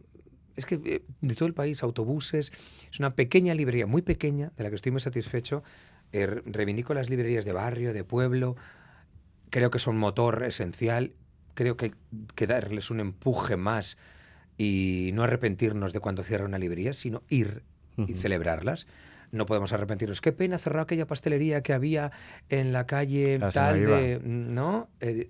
es 0.57 0.67
que 0.67 0.75
eh, 0.85 1.03
de 1.21 1.35
todo 1.35 1.47
el 1.47 1.55
país, 1.55 1.83
autobuses, 1.83 2.53
es 2.91 2.99
una 2.99 3.15
pequeña 3.15 3.55
librería, 3.55 3.87
muy 3.87 4.03
pequeña, 4.03 4.53
de 4.57 4.65
la 4.65 4.71
que 4.71 4.77
estoy 4.77 4.91
muy 4.91 5.01
satisfecho. 5.01 5.63
Eh, 6.13 6.27
reivindico 6.27 6.95
las 6.95 7.11
librerías 7.11 7.45
de 7.45 7.53
barrio, 7.53 7.93
de 7.93 8.03
pueblo, 8.03 8.57
creo 9.51 9.71
que 9.71 9.79
son 9.79 9.97
motor 9.99 10.43
esencial, 10.43 11.13
creo 11.55 11.77
que 11.77 11.93
que 12.35 12.47
darles 12.47 12.91
un 12.91 13.01
empuje 13.01 13.57
más 13.57 13.99
y 14.57 15.11
no 15.15 15.23
arrepentirnos 15.23 15.93
de 15.93 16.01
cuando 16.01 16.25
cierra 16.25 16.45
una 16.45 16.59
librería, 16.59 16.93
sino 16.93 17.23
ir 17.29 17.63
y 17.97 18.15
celebrarlas 18.15 18.87
no 19.33 19.47
podemos 19.47 19.73
arrepentirnos. 19.73 20.21
Qué 20.21 20.33
pena 20.33 20.59
cerrar 20.59 20.83
aquella 20.83 21.07
pastelería 21.07 21.63
que 21.63 21.73
había 21.73 22.13
en 22.49 22.73
la 22.73 22.87
calle 22.87 23.39
ah, 23.43 23.51
tal 23.51 23.81
de... 23.81 24.21
¿No? 24.23 24.89
Eh, 25.01 25.29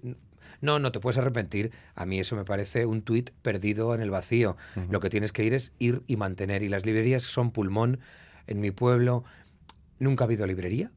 no, 0.61 0.79
no 0.79 0.93
te 0.93 1.01
puedes 1.01 1.19
arrepentir. 1.19 1.73
A 1.95 2.07
mí 2.07 2.19
eso 2.19 2.37
me 2.37 2.45
parece 2.45 2.87
un 2.87 3.03
tuit 3.03 3.31
perdido 3.43 3.95
en 3.95 4.01
el 4.01 4.11
vacío. 4.11 4.57
Lo 4.91 5.01
que 5.01 5.11
tienes 5.11 5.33
que 5.33 5.45
ir 5.45 5.55
es 5.55 5.73
ir 5.79 6.03
y 6.07 6.17
mantener. 6.17 6.63
Y 6.63 6.69
las 6.69 6.85
librerías 6.85 7.23
son 7.23 7.53
pulmón. 7.53 8.01
En 8.47 8.61
mi 8.61 8.71
pueblo 8.71 9.25
nunca 9.99 10.25
ha 10.25 10.27
habido 10.27 10.47
librería, 10.47 10.91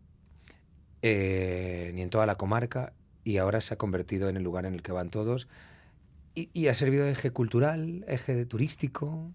eh, 1.02 1.92
ni 1.94 2.02
en 2.02 2.10
toda 2.10 2.26
la 2.26 2.36
comarca, 2.36 2.94
y 3.24 3.38
ahora 3.38 3.62
se 3.62 3.74
ha 3.74 3.78
convertido 3.78 4.30
en 4.30 4.38
el 4.38 4.44
lugar 4.44 4.66
en 4.66 4.74
el 4.74 4.82
que 4.82 4.92
van 4.92 5.10
todos. 5.10 5.48
Y, 6.34 6.68
ha 6.68 6.74
servido 6.74 7.04
de 7.04 7.12
eje 7.12 7.32
cultural, 7.32 8.06
eje 8.08 8.46
turístico, 8.46 9.32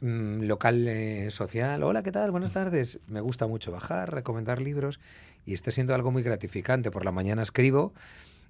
mm, 0.00 0.42
local 0.42 0.86
eh, 0.88 1.30
social. 1.30 1.82
Hola, 1.82 2.02
¿qué 2.02 2.12
tal? 2.12 2.30
Buenas 2.30 2.52
tardes. 2.52 3.00
Me 3.06 3.20
gusta 3.20 3.46
mucho 3.46 3.72
bajar, 3.72 4.12
recomendar 4.12 4.60
libros 4.60 5.00
y 5.44 5.54
está 5.54 5.70
siendo 5.70 5.94
algo 5.94 6.10
muy 6.10 6.22
gratificante. 6.22 6.90
Por 6.90 7.04
la 7.04 7.12
mañana 7.12 7.42
escribo 7.42 7.92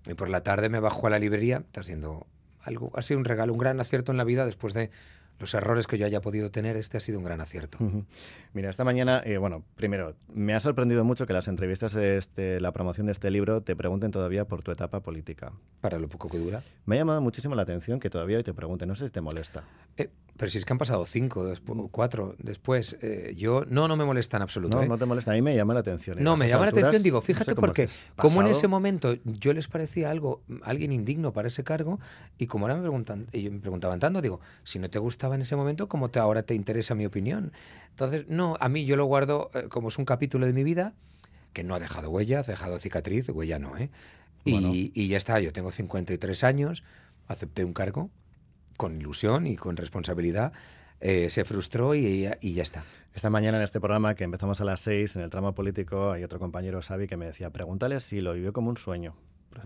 y 0.07 0.15
por 0.15 0.29
la 0.29 0.43
tarde 0.43 0.69
me 0.69 0.81
bajo 0.81 1.07
a 1.07 1.11
la 1.11 1.19
librería, 1.19 1.59
está 1.59 1.83
siendo 1.83 2.27
algo, 2.63 2.91
ha 2.95 3.03
sido 3.03 3.19
un 3.19 3.25
regalo, 3.25 3.53
un 3.53 3.59
gran 3.59 3.81
acierto 3.81 4.13
en 4.13 4.19
la 4.19 4.25
vida 4.25 4.45
después 4.45 4.75
de 4.75 4.91
los 5.39 5.55
errores 5.55 5.87
que 5.87 5.99
yo 5.99 6.07
haya 6.07 6.21
podido 6.21 6.51
tener, 6.51 6.77
este 6.77 6.97
ha 6.97 7.01
sido 7.01 7.19
un 7.19 7.25
gran 7.25 7.41
acierto. 7.41 7.79
Mira, 8.53 8.71
esta 8.71 8.85
mañana, 8.85 9.23
eh, 9.25 9.39
bueno, 9.39 9.65
primero, 9.75 10.15
me 10.33 10.55
ha 10.55 10.61
sorprendido 10.61 11.05
mucho 11.05 11.27
que 11.27 11.33
las 11.33 11.49
entrevistas 11.49 11.93
de 11.93 12.17
este, 12.17 12.61
la 12.61 12.73
promoción 12.73 13.07
de 13.07 13.13
este 13.13 13.31
libro 13.31 13.63
te 13.63 13.77
pregunten 13.77 14.11
todavía 14.11 14.47
por 14.47 14.63
tu 14.63 14.71
etapa 14.71 15.01
política. 15.01 15.53
Para 15.81 15.99
lo 15.99 16.09
poco 16.09 16.29
que 16.29 16.39
dura. 16.39 16.63
Me 16.87 16.97
ha 16.97 16.99
llamado 16.99 17.21
muchísimo 17.21 17.55
la 17.55 17.63
atención 17.63 18.01
que 18.01 18.11
todavía 18.11 18.39
hoy 18.39 18.45
te 18.45 18.55
pregunten, 18.55 18.89
no 18.89 18.95
sé 18.95 19.07
si 19.07 19.13
te 19.13 19.21
molesta. 19.21 19.65
Eh, 19.97 20.09
pero 20.37 20.51
si 20.51 20.59
es 20.59 20.65
que 20.65 20.73
han 20.73 20.79
pasado 20.79 21.05
cinco, 21.07 21.51
cuatro 21.91 22.35
después. 22.39 22.97
Eh, 23.01 23.35
yo 23.37 23.65
no, 23.69 23.89
no 23.89 23.97
me 23.97 24.05
molesta 24.05 24.37
en 24.37 24.43
absoluto. 24.43 24.77
No, 24.77 24.83
¿eh? 24.83 24.89
no 24.89 24.99
te 24.99 25.07
molesta. 25.07 25.33
A 25.33 25.35
mí 25.35 25.43
me 25.43 25.55
llama 25.55 25.73
la 25.75 25.81
atención. 25.81 26.23
No, 26.23 26.37
me 26.37 26.49
llama 26.49 26.67
la 26.67 26.71
atención. 26.71 27.03
Digo, 27.03 27.21
fíjate 27.21 27.55
porque 27.55 27.89
como 28.17 28.43
en 28.43 28.49
ese 28.49 28.69
momento 28.69 29.15
yo 29.25 29.53
les 29.53 29.69
parecía 29.69 30.11
algo, 30.11 30.43
alguien 30.63 30.93
indigno 30.93 31.33
para 31.33 31.49
ese 31.49 31.65
cargo 31.65 31.99
y 32.39 32.47
como 32.47 32.67
ahora 32.67 32.77
me 32.77 32.83
preguntan, 32.83 33.27
y 33.33 33.49
me 33.49 33.61
preguntaban 33.61 33.99
tanto, 33.99 34.21
digo, 34.21 34.41
si 34.63 34.79
no 34.79 34.91
te 34.91 34.99
gustaba 35.27 35.35
en 35.35 35.43
ese 35.43 35.57
momento, 35.57 35.89
¿cómo 35.89 36.09
te, 36.09 36.19
ahora 36.19 36.43
te 36.43 36.55
interesa 36.55 36.95
mi 36.95 37.07
opinión? 37.07 37.53
Entonces, 37.91 38.27
no, 38.29 38.57
a 38.61 38.69
mí 38.69 38.85
yo 38.85 38.97
lo 38.97 39.05
guardo 39.07 39.51
eh, 39.55 39.69
como 39.69 39.89
es 39.89 39.99
un 39.99 40.05
capítulo 40.05 40.47
de 40.47 40.53
mi 40.53 40.65
vida 40.65 40.95
que 41.53 41.65
no 41.65 41.75
ha 41.75 41.81
dejado 41.81 42.11
huella, 42.11 42.41
ha 42.41 42.43
dejado 42.43 42.79
cicatriz, 42.79 43.29
huella 43.31 43.59
no, 43.59 43.77
¿eh? 43.79 43.91
Y, 44.45 44.93
y 44.95 45.09
ya 45.09 45.17
está, 45.17 45.41
yo 45.41 45.53
tengo 45.53 45.73
53 45.73 46.45
años, 46.45 46.85
acepté 47.27 47.65
un 47.65 47.73
cargo, 47.73 48.11
con 48.77 49.01
ilusión 49.01 49.47
y 49.47 49.57
con 49.57 49.77
responsabilidad, 49.77 50.53
eh, 51.01 51.31
se 51.31 51.45
frustró 51.45 51.95
y, 51.95 52.23
ya 52.23 52.63
está. 52.63 52.85
Esta 53.15 53.31
mañana 53.31 53.59
en 53.59 53.65
este 53.65 53.81
programa 53.81 54.15
que 54.15 54.25
empezamos 54.25 54.61
a 54.61 54.65
las 54.65 54.81
seis, 54.81 55.17
en 55.17 55.23
el 55.23 55.31
tramo 55.31 55.55
político, 55.55 56.13
hay 56.13 56.25
otro 56.25 56.39
compañero, 56.39 56.81
Xavi, 56.81 57.07
que 57.07 57.17
me 57.17 57.27
decía, 57.27 57.51
pregúntale 57.51 58.01
si 58.01 58.21
lo 58.21 58.35
vivió 58.35 58.53
como 58.53 58.71
un 58.71 58.77
sueño, 58.77 59.15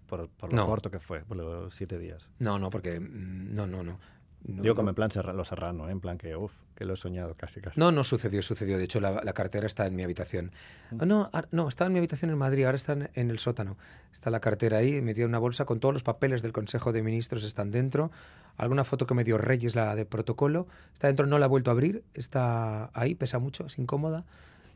por, 0.06 0.30
lo 0.52 0.66
corto 0.66 0.90
que 0.90 1.00
fue, 1.00 1.20
por 1.20 1.36
los 1.36 1.74
siete 1.74 1.98
días. 1.98 2.28
No, 2.38 2.58
no, 2.58 2.70
porque 2.70 3.00
mm, 3.00 3.54
no, 3.54 3.66
no, 3.66 3.98
no. 4.44 4.62
Digo 4.62 4.74
como 4.74 4.88
en 4.88 4.94
plan 4.94 5.10
lo 5.34 5.44
serrano, 5.44 5.88
¿eh? 5.88 5.92
en 5.92 6.00
plan 6.00 6.16
que, 6.16 6.34
uff, 6.34 6.52
que 6.74 6.84
lo 6.84 6.94
he 6.94 6.96
soñado 6.96 7.34
casi, 7.34 7.60
casi. 7.60 7.78
No, 7.78 7.92
no 7.92 8.04
sucedió, 8.04 8.42
sucedió. 8.42 8.78
De 8.78 8.84
hecho, 8.84 9.00
la, 9.00 9.32
cartera 9.34 9.66
está 9.66 9.86
en 9.86 9.94
mi 9.94 10.02
habitación. 10.02 10.52
No, 10.90 11.30
no, 11.50 11.68
está 11.68 11.86
en 11.86 11.92
mi 11.92 11.98
habitación 11.98 12.30
en 12.30 12.38
Madrid, 12.38 12.64
ahora 12.64 12.76
está 12.76 12.92
en, 12.92 13.30
el 13.30 13.38
sótano. 13.38 13.76
Está 14.12 14.30
la 14.30 14.40
cartera 14.40 14.78
ahí, 14.78 15.00
metida 15.02 15.24
en 15.24 15.30
una 15.30 15.38
bolsa 15.38 15.66
con 15.66 15.78
todos 15.78 15.92
los 15.92 16.02
papeles 16.02 16.42
del 16.42 16.52
Consejo 16.52 16.92
de 16.92 17.02
Ministros, 17.02 17.44
están 17.44 17.70
dentro. 17.70 18.10
Alguna 18.56 18.84
foto 18.84 19.06
que 19.06 19.14
me 19.14 19.24
dio 19.24 19.36
Reyes, 19.36 19.74
la 19.74 19.94
de 19.94 20.06
protocolo, 20.06 20.66
está 20.94 21.08
dentro, 21.08 21.26
no 21.26 21.38
la 21.38 21.46
he 21.46 21.48
vuelto 21.48 21.70
a 21.70 21.72
abrir, 21.72 22.02
está 22.14 22.90
ahí, 22.94 23.14
pesa 23.14 23.38
mucho, 23.38 23.66
es 23.66 23.78
incómoda, 23.78 24.24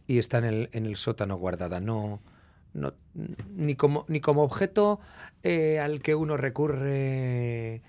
y 0.06 0.18
está 0.18 0.38
en 0.38 0.44
el, 0.44 0.68
en 0.72 0.84
el 0.84 0.96
sótano 0.96 1.36
guardada. 1.36 1.80
No, 1.80 2.20
no, 2.74 2.92
ni, 3.14 3.76
como, 3.76 4.04
ni 4.08 4.20
como 4.20 4.42
objeto 4.42 5.00
eh, 5.42 5.78
al 5.78 6.02
que 6.02 6.14
uno 6.14 6.36
recurre 6.36 7.82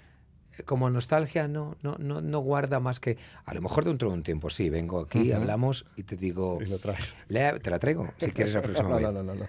como 0.63 0.89
nostalgia 0.89 1.47
no, 1.47 1.75
no, 1.81 1.95
no, 1.99 2.21
no, 2.21 2.39
guarda 2.39 2.79
más 2.79 2.99
que. 2.99 3.17
A 3.45 3.53
lo 3.53 3.61
mejor 3.61 3.85
dentro 3.85 4.09
de 4.09 4.15
un 4.15 4.23
tiempo 4.23 4.49
sí, 4.49 4.69
vengo 4.69 5.01
aquí, 5.01 5.31
hablamos 5.31 5.85
y 5.95 6.03
te 6.03 6.15
digo. 6.15 6.59
Y 6.61 6.65
lo 6.65 6.79
traes. 6.79 7.15
te 7.27 7.69
la 7.69 7.79
traigo, 7.79 8.11
si 8.17 8.31
quieres 8.31 8.53
la 8.53 8.61
próxima 8.61 8.89
no, 8.89 8.95
vez. 8.95 9.03
No, 9.05 9.23
no, 9.23 9.35
no, 9.35 9.45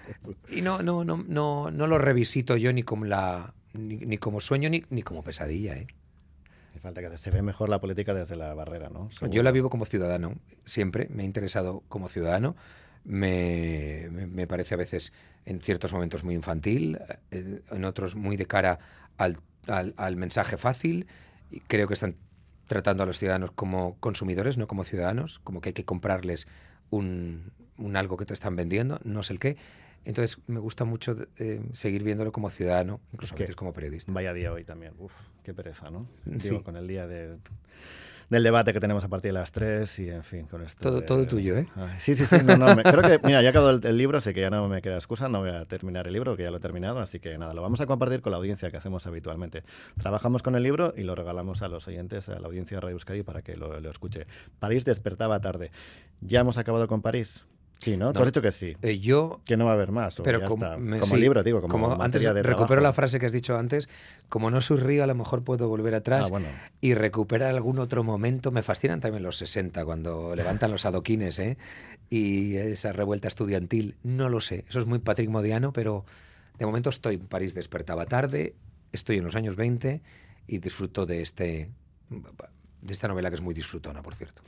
Y 0.51 0.63
no, 0.63 0.83
no, 0.83 1.05
no, 1.05 1.25
no, 1.27 1.71
no 1.71 1.87
lo 1.87 1.99
revisito 1.99 2.57
yo 2.57 2.73
ni 2.73 2.83
como 2.83 3.05
la. 3.05 3.55
Ni, 3.75 4.17
como 4.17 4.41
sueño 4.41 4.71
ni, 4.71 4.85
ni 4.89 5.03
como 5.03 5.23
pesadilla, 5.23 5.77
¿eh? 5.77 5.87
falta 6.87 7.01
que 7.01 7.19
se 7.19 7.31
ve 7.31 7.43
mejor 7.43 7.69
la 7.69 7.81
política 7.81 8.15
desde 8.15 8.37
la 8.37 8.55
barrera, 8.55 8.89
¿no? 8.89 9.11
Yo 9.29 9.43
la 9.43 9.51
vivo 9.51 9.71
como 9.71 9.87
ciudadano, 9.87 10.37
siempre 10.65 11.09
me 11.11 11.25
he 11.25 11.27
interesado 11.27 11.83
como 11.89 12.09
ciudadano. 12.09 12.57
Me, 13.05 14.09
me, 14.11 14.47
parece 14.47 14.75
a 14.75 14.77
veces 14.77 15.13
en 15.45 15.61
ciertos 15.61 15.93
momentos 15.93 16.25
muy 16.25 16.35
infantil, 16.35 16.99
eh, 17.31 17.61
en 17.71 17.85
otros 17.85 18.17
muy 18.17 18.37
de 18.37 18.47
cara 18.47 18.79
al 19.17 19.37
al, 19.67 20.17
mensaje 20.17 20.57
fácil. 20.57 21.07
Y 21.51 21.61
creo 21.61 21.89
que 21.89 21.95
están 21.95 22.17
tratando 22.67 23.03
a 23.03 23.07
los 23.07 23.19
ciudadanos 23.19 23.51
como 23.53 23.97
consumidores, 24.01 24.59
no 24.59 24.67
como 24.67 24.85
ciudadanos, 24.85 25.39
como 25.45 25.61
que 25.61 25.71
hay 25.71 25.73
que 25.73 25.85
comprarles 25.85 26.49
un, 26.91 27.53
algo 27.95 28.17
que 28.17 28.27
te 28.27 28.35
están 28.35 28.57
vendiendo, 28.57 28.99
no 29.05 29.23
sé 29.23 29.35
el 29.35 29.39
qué. 29.39 29.57
Entonces 30.05 30.39
me 30.47 30.61
gusta 30.61 30.85
mucho 30.85 31.17
eh, 31.37 31.61
seguir 31.73 32.05
viéndolo 32.05 32.31
como 32.31 32.51
ciudadano, 32.51 33.01
incluso 33.13 33.35
a 33.35 33.39
veces 33.39 33.57
como 33.57 33.73
periodista. 33.73 34.13
Vaya 34.13 34.33
día 34.33 34.53
hoy 34.53 34.65
también. 34.65 34.95
Uf, 34.99 35.13
qué 35.43 35.53
pereza, 35.53 35.91
¿no? 35.91 36.07
Sí. 36.39 36.61
con 36.61 36.77
el 36.77 36.87
día 36.87 37.07
de 37.09 37.37
del 38.29 38.43
debate 38.43 38.73
que 38.73 38.81
tenemos 38.81 39.05
a 39.05 39.09
partir 39.09 39.31
de 39.31 39.39
las 39.39 39.53
3 39.53 39.99
y 40.01 40.11
en 40.11 40.25
fin, 40.25 40.47
con 40.47 40.63
esto. 40.63 40.83
Todo, 40.83 41.03
todo 41.03 41.27
tuyo, 41.27 41.57
¿eh? 41.57 41.69
sí, 41.99 42.15
sí, 42.17 42.27
sí. 42.27 42.37
No, 42.45 42.57
no, 42.57 42.83
creo 42.83 43.03
que, 43.03 43.21
mira, 43.27 43.43
ya 43.43 43.51
acabado 43.51 43.81
el, 43.83 43.97
libro, 43.97 44.21
sé 44.21 44.35
que 44.35 44.41
ya 44.41 44.51
no 44.51 44.69
me 44.69 44.83
queda 44.83 44.97
excusa, 44.97 45.29
no 45.29 45.41
voy 45.41 45.51
a 45.51 45.65
terminar 45.65 46.07
el 46.07 46.13
libro, 46.13 46.37
que 46.37 46.43
ya 46.43 46.51
lo 46.51 46.57
he 46.57 46.61
terminado, 46.61 47.01
así 47.01 47.21
que 47.21 47.39
nada, 47.39 47.55
lo 47.55 47.63
vamos 47.63 47.81
a 47.81 47.87
compartir 47.87 48.21
con 48.21 48.33
la 48.33 48.39
audiencia 48.39 48.71
que 48.71 48.77
hacemos 48.77 49.07
habitualmente. 49.07 49.63
Trabajamos 49.99 50.43
con 50.43 50.55
el 50.57 50.63
libro 50.63 50.93
y 50.97 51.03
lo 51.03 51.15
regalamos 51.15 51.63
a 51.63 51.69
los 51.69 51.87
oyentes, 51.89 52.29
a 52.29 52.39
la 52.41 52.47
audiencia 52.47 52.77
de 52.77 52.81
Radio 52.81 52.95
Euskadi 52.95 53.23
para 53.23 53.43
que 53.43 53.57
lo, 53.57 53.81
lo 53.81 53.91
escuche. 53.91 54.27
París 54.59 54.85
despertaba 54.85 55.41
tarde. 55.41 55.71
Ya 56.21 56.41
hemos 56.41 56.59
acabado 56.59 56.89
con 56.89 57.03
París. 57.03 57.47
Sí, 57.79 57.97
¿no? 57.97 58.13
Tú 58.13 58.21
has 58.21 58.27
dicho 58.27 58.41
que 58.41 58.53
sí. 58.53 58.75
Eh, 58.83 58.99
yo... 58.99 59.41
Que 59.45 59.57
no 59.57 59.67
va 59.67 59.73
a 59.73 59.75
haber 59.75 59.93
más. 59.93 60.19
Pero 60.25 60.41
ya 60.41 60.47
como, 60.47 60.65
está. 60.65 60.79
me- 60.79 60.99
como 60.99 61.15
sí, 61.15 61.21
libro, 61.21 61.43
digo, 61.43 61.61
como, 61.61 61.87
antes 61.89 61.99
materia 61.99 62.33
de 62.33 62.43
recupero 62.43 62.67
trabajo. 62.67 62.83
la 62.83 62.93
frase 62.95 63.21
que 63.21 63.27
has 63.27 63.33
dicho 63.33 63.57
antes, 63.59 63.89
como 64.31 64.51
no 64.51 64.61
soy 64.63 64.79
río, 64.79 65.05
a 65.05 65.07
lo 65.07 65.15
mejor 65.15 65.45
puedo 65.45 65.69
volver 65.69 65.95
atrás 65.95 66.27
Ah, 66.27 66.31
bueno. 66.31 66.47
y 66.81 66.95
recuperar 66.95 67.51
algún 67.55 67.79
otro 67.79 68.03
momento. 68.03 68.51
Me 68.51 68.63
fascinan 68.63 69.01
también 69.01 69.23
los 69.23 69.37
60, 69.37 69.85
cuando 69.85 70.35
levantan 70.35 70.71
los 70.71 70.87
adoquines, 70.87 71.39
¿eh? 71.39 71.59
Y 72.09 72.57
esa 72.57 72.93
revuelta 72.93 73.29
estudiantil, 73.29 73.97
no 74.03 74.29
lo 74.31 74.41
sé. 74.41 74.65
Eso 74.69 74.79
es 74.79 74.87
muy 74.87 74.99
Patrick 75.01 75.29
Modiano, 75.29 75.73
pero 75.75 76.05
de 76.59 76.65
momento 76.65 76.89
estoy 76.89 77.17
en 77.17 77.27
París, 77.27 77.55
despertaba 77.55 78.07
tarde, 78.07 78.55
estoy 78.93 79.19
en 79.19 79.25
los 79.25 79.37
años 79.37 79.55
20 79.55 80.01
y 80.47 80.59
disfruto 80.59 81.05
de 81.05 81.21
este 81.21 81.69
de 82.81 82.93
esta 82.93 83.09
novela 83.09 83.29
que 83.31 83.35
es 83.37 83.43
muy 83.43 83.53
disfrutona, 83.53 84.01
por 84.03 84.15
cierto. 84.15 84.43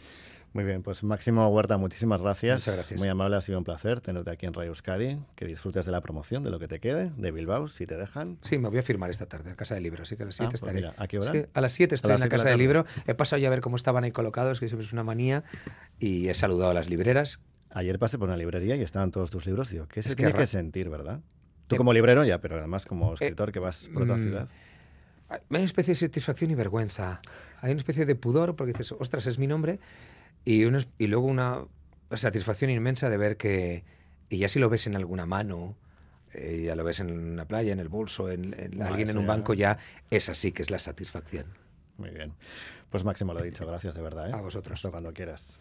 Muy 0.55 0.65
bien, 0.65 0.83
pues 0.83 1.05
Máximo 1.05 1.47
Huerta, 1.49 1.77
muchísimas 1.77 2.23
gracias. 2.23 2.61
Muchas 2.61 2.75
gracias. 2.77 2.99
Muy 3.01 3.09
amable, 3.09 3.37
ha 3.37 3.41
sido 3.41 3.59
un 3.59 3.65
placer 3.65 4.01
tenerte 4.01 4.31
aquí 4.31 4.47
en 4.47 4.55
Radio 4.55 4.71
Euskadi. 4.71 5.19
Que 5.37 5.45
disfrutes 5.45 5.85
de 5.87 5.93
la 5.93 6.01
promoción, 6.01 6.43
de 6.43 6.51
lo 6.51 6.59
que 6.59 6.67
te 6.69 6.81
quede, 6.81 7.13
de 7.17 7.31
Bilbao, 7.31 7.69
si 7.69 7.87
te 7.87 7.97
dejan. 7.97 8.39
Sí, 8.43 8.59
me 8.59 8.69
voy 8.69 8.79
a 8.79 8.83
firmar 8.83 9.11
esta 9.11 9.27
tarde 9.27 9.51
a 9.51 9.57
Casa 9.57 9.75
del 9.75 9.85
Libro, 9.85 10.03
así 10.05 10.17
que 10.17 10.23
a 10.23 10.27
las 10.27 10.37
7 10.37 10.47
Ah, 10.47 10.51
pues 10.51 10.63
estaré. 10.63 10.75
mira, 10.77 10.95
¿a 10.97 11.07
qué 11.07 11.19
hora? 11.19 11.31
Sí, 11.33 11.45
a 11.53 11.61
las 11.61 11.73
7 11.73 11.95
estoy 11.95 12.11
A 12.11 12.15
en 12.15 12.15
las 12.15 12.21
la 12.21 12.27
de 12.27 12.31
Casa 12.31 12.45
la 12.45 12.51
del. 12.53 12.59
Libro. 12.61 12.85
He 13.07 13.15
pasado 13.15 13.41
ya 13.41 13.49
a 13.49 13.51
ver 13.51 13.61
cómo 13.61 13.77
estaban 13.77 14.05
ahí 14.05 14.11
colocados, 14.11 14.59
que 14.59 14.69
siempre 14.69 14.87
es 14.87 14.93
una 14.93 15.05
manía, 15.05 15.45
y 15.99 16.29
he 16.29 16.35
saludado 16.35 16.71
a 16.71 16.75
las 16.75 16.89
libreras. 16.89 17.41
Ayer 17.71 17.99
pasé 17.99 18.19
por 18.19 18.29
una 18.29 18.37
librería 18.39 18.75
y 18.77 18.83
estaban 18.83 19.11
todos 19.11 19.31
tus 19.31 19.45
libros. 19.45 19.69
Digo, 19.71 19.87
¿qué 19.87 20.03
se 20.03 20.09
Es 20.09 20.15
que 20.17 20.21
tiene 20.23 20.33
ra- 20.33 20.39
que 20.39 20.47
sentir, 20.47 20.89
verdad? 20.89 21.21
Tú 21.67 21.75
Eh, 21.75 21.79
como 21.79 21.93
librero 21.93 22.25
ya, 22.25 22.41
pero 22.41 22.57
además 22.57 22.87
como 22.87 23.13
escritor 23.13 23.53
que 23.53 23.59
vas 23.59 23.91
por 23.93 24.05
otra 24.05 24.17
mm, 24.17 24.23
ciudad. 24.23 24.49
Hay 25.29 25.41
una 25.51 25.61
especie 25.61 25.93
de 25.93 25.97
satisfacción 25.97 26.51
y 26.51 26.55
vergüenza. 26.55 27.21
Hay 27.61 27.73
una 27.73 27.79
especie 27.79 28.07
de 28.07 28.15
pudor 28.15 28.57
porque 28.57 28.73
dices, 28.73 28.93
ostras, 28.99 29.27
es 29.27 29.39
mi 29.39 29.47
nombre. 29.47 29.79
Y, 30.49 30.65
una- 30.65 30.83
y 30.97 31.09
luego 31.09 31.27
una 31.27 31.65
satisfacción 32.15 32.71
inmensa 32.71 33.11
de 33.11 33.17
ver 33.19 33.37
que, 33.37 33.85
y 34.31 34.39
ya 34.39 34.49
si 34.49 34.59
lo 34.59 34.71
ves 34.71 34.87
en 34.87 34.97
alguna 34.97 35.27
mano, 35.27 35.77
eh, 36.33 36.63
ya 36.65 36.75
lo 36.75 36.85
ves 36.85 37.01
en 37.01 37.11
una 37.11 37.45
playa, 37.45 37.73
en 37.73 37.81
el 37.81 37.89
bolso, 37.91 38.31
en, 38.31 38.55
en 38.59 38.81
Ah, 38.83 38.87
alguien 38.89 39.11
en 39.11 39.19
un 39.19 39.27
banco, 39.27 39.53
ya 39.53 39.77
es 40.11 40.31
así 40.31 40.53
que 40.53 40.63
es 40.63 40.71
la 40.71 40.79
satisfacción. 40.79 41.47
Muy 41.99 42.11
bien. 42.11 42.33
Pues 42.89 43.05
Máximo, 43.05 43.35
lo 43.35 43.41
he 43.41 43.45
dicho. 43.45 43.67
Gracias 43.67 43.95
de 43.95 44.01
verdad. 44.01 44.31
¿eh? 44.31 44.33
A 44.33 44.41
vosotros. 44.41 44.75
Hasta 44.77 44.91
cuando 44.91 45.13
quieras. 45.13 45.59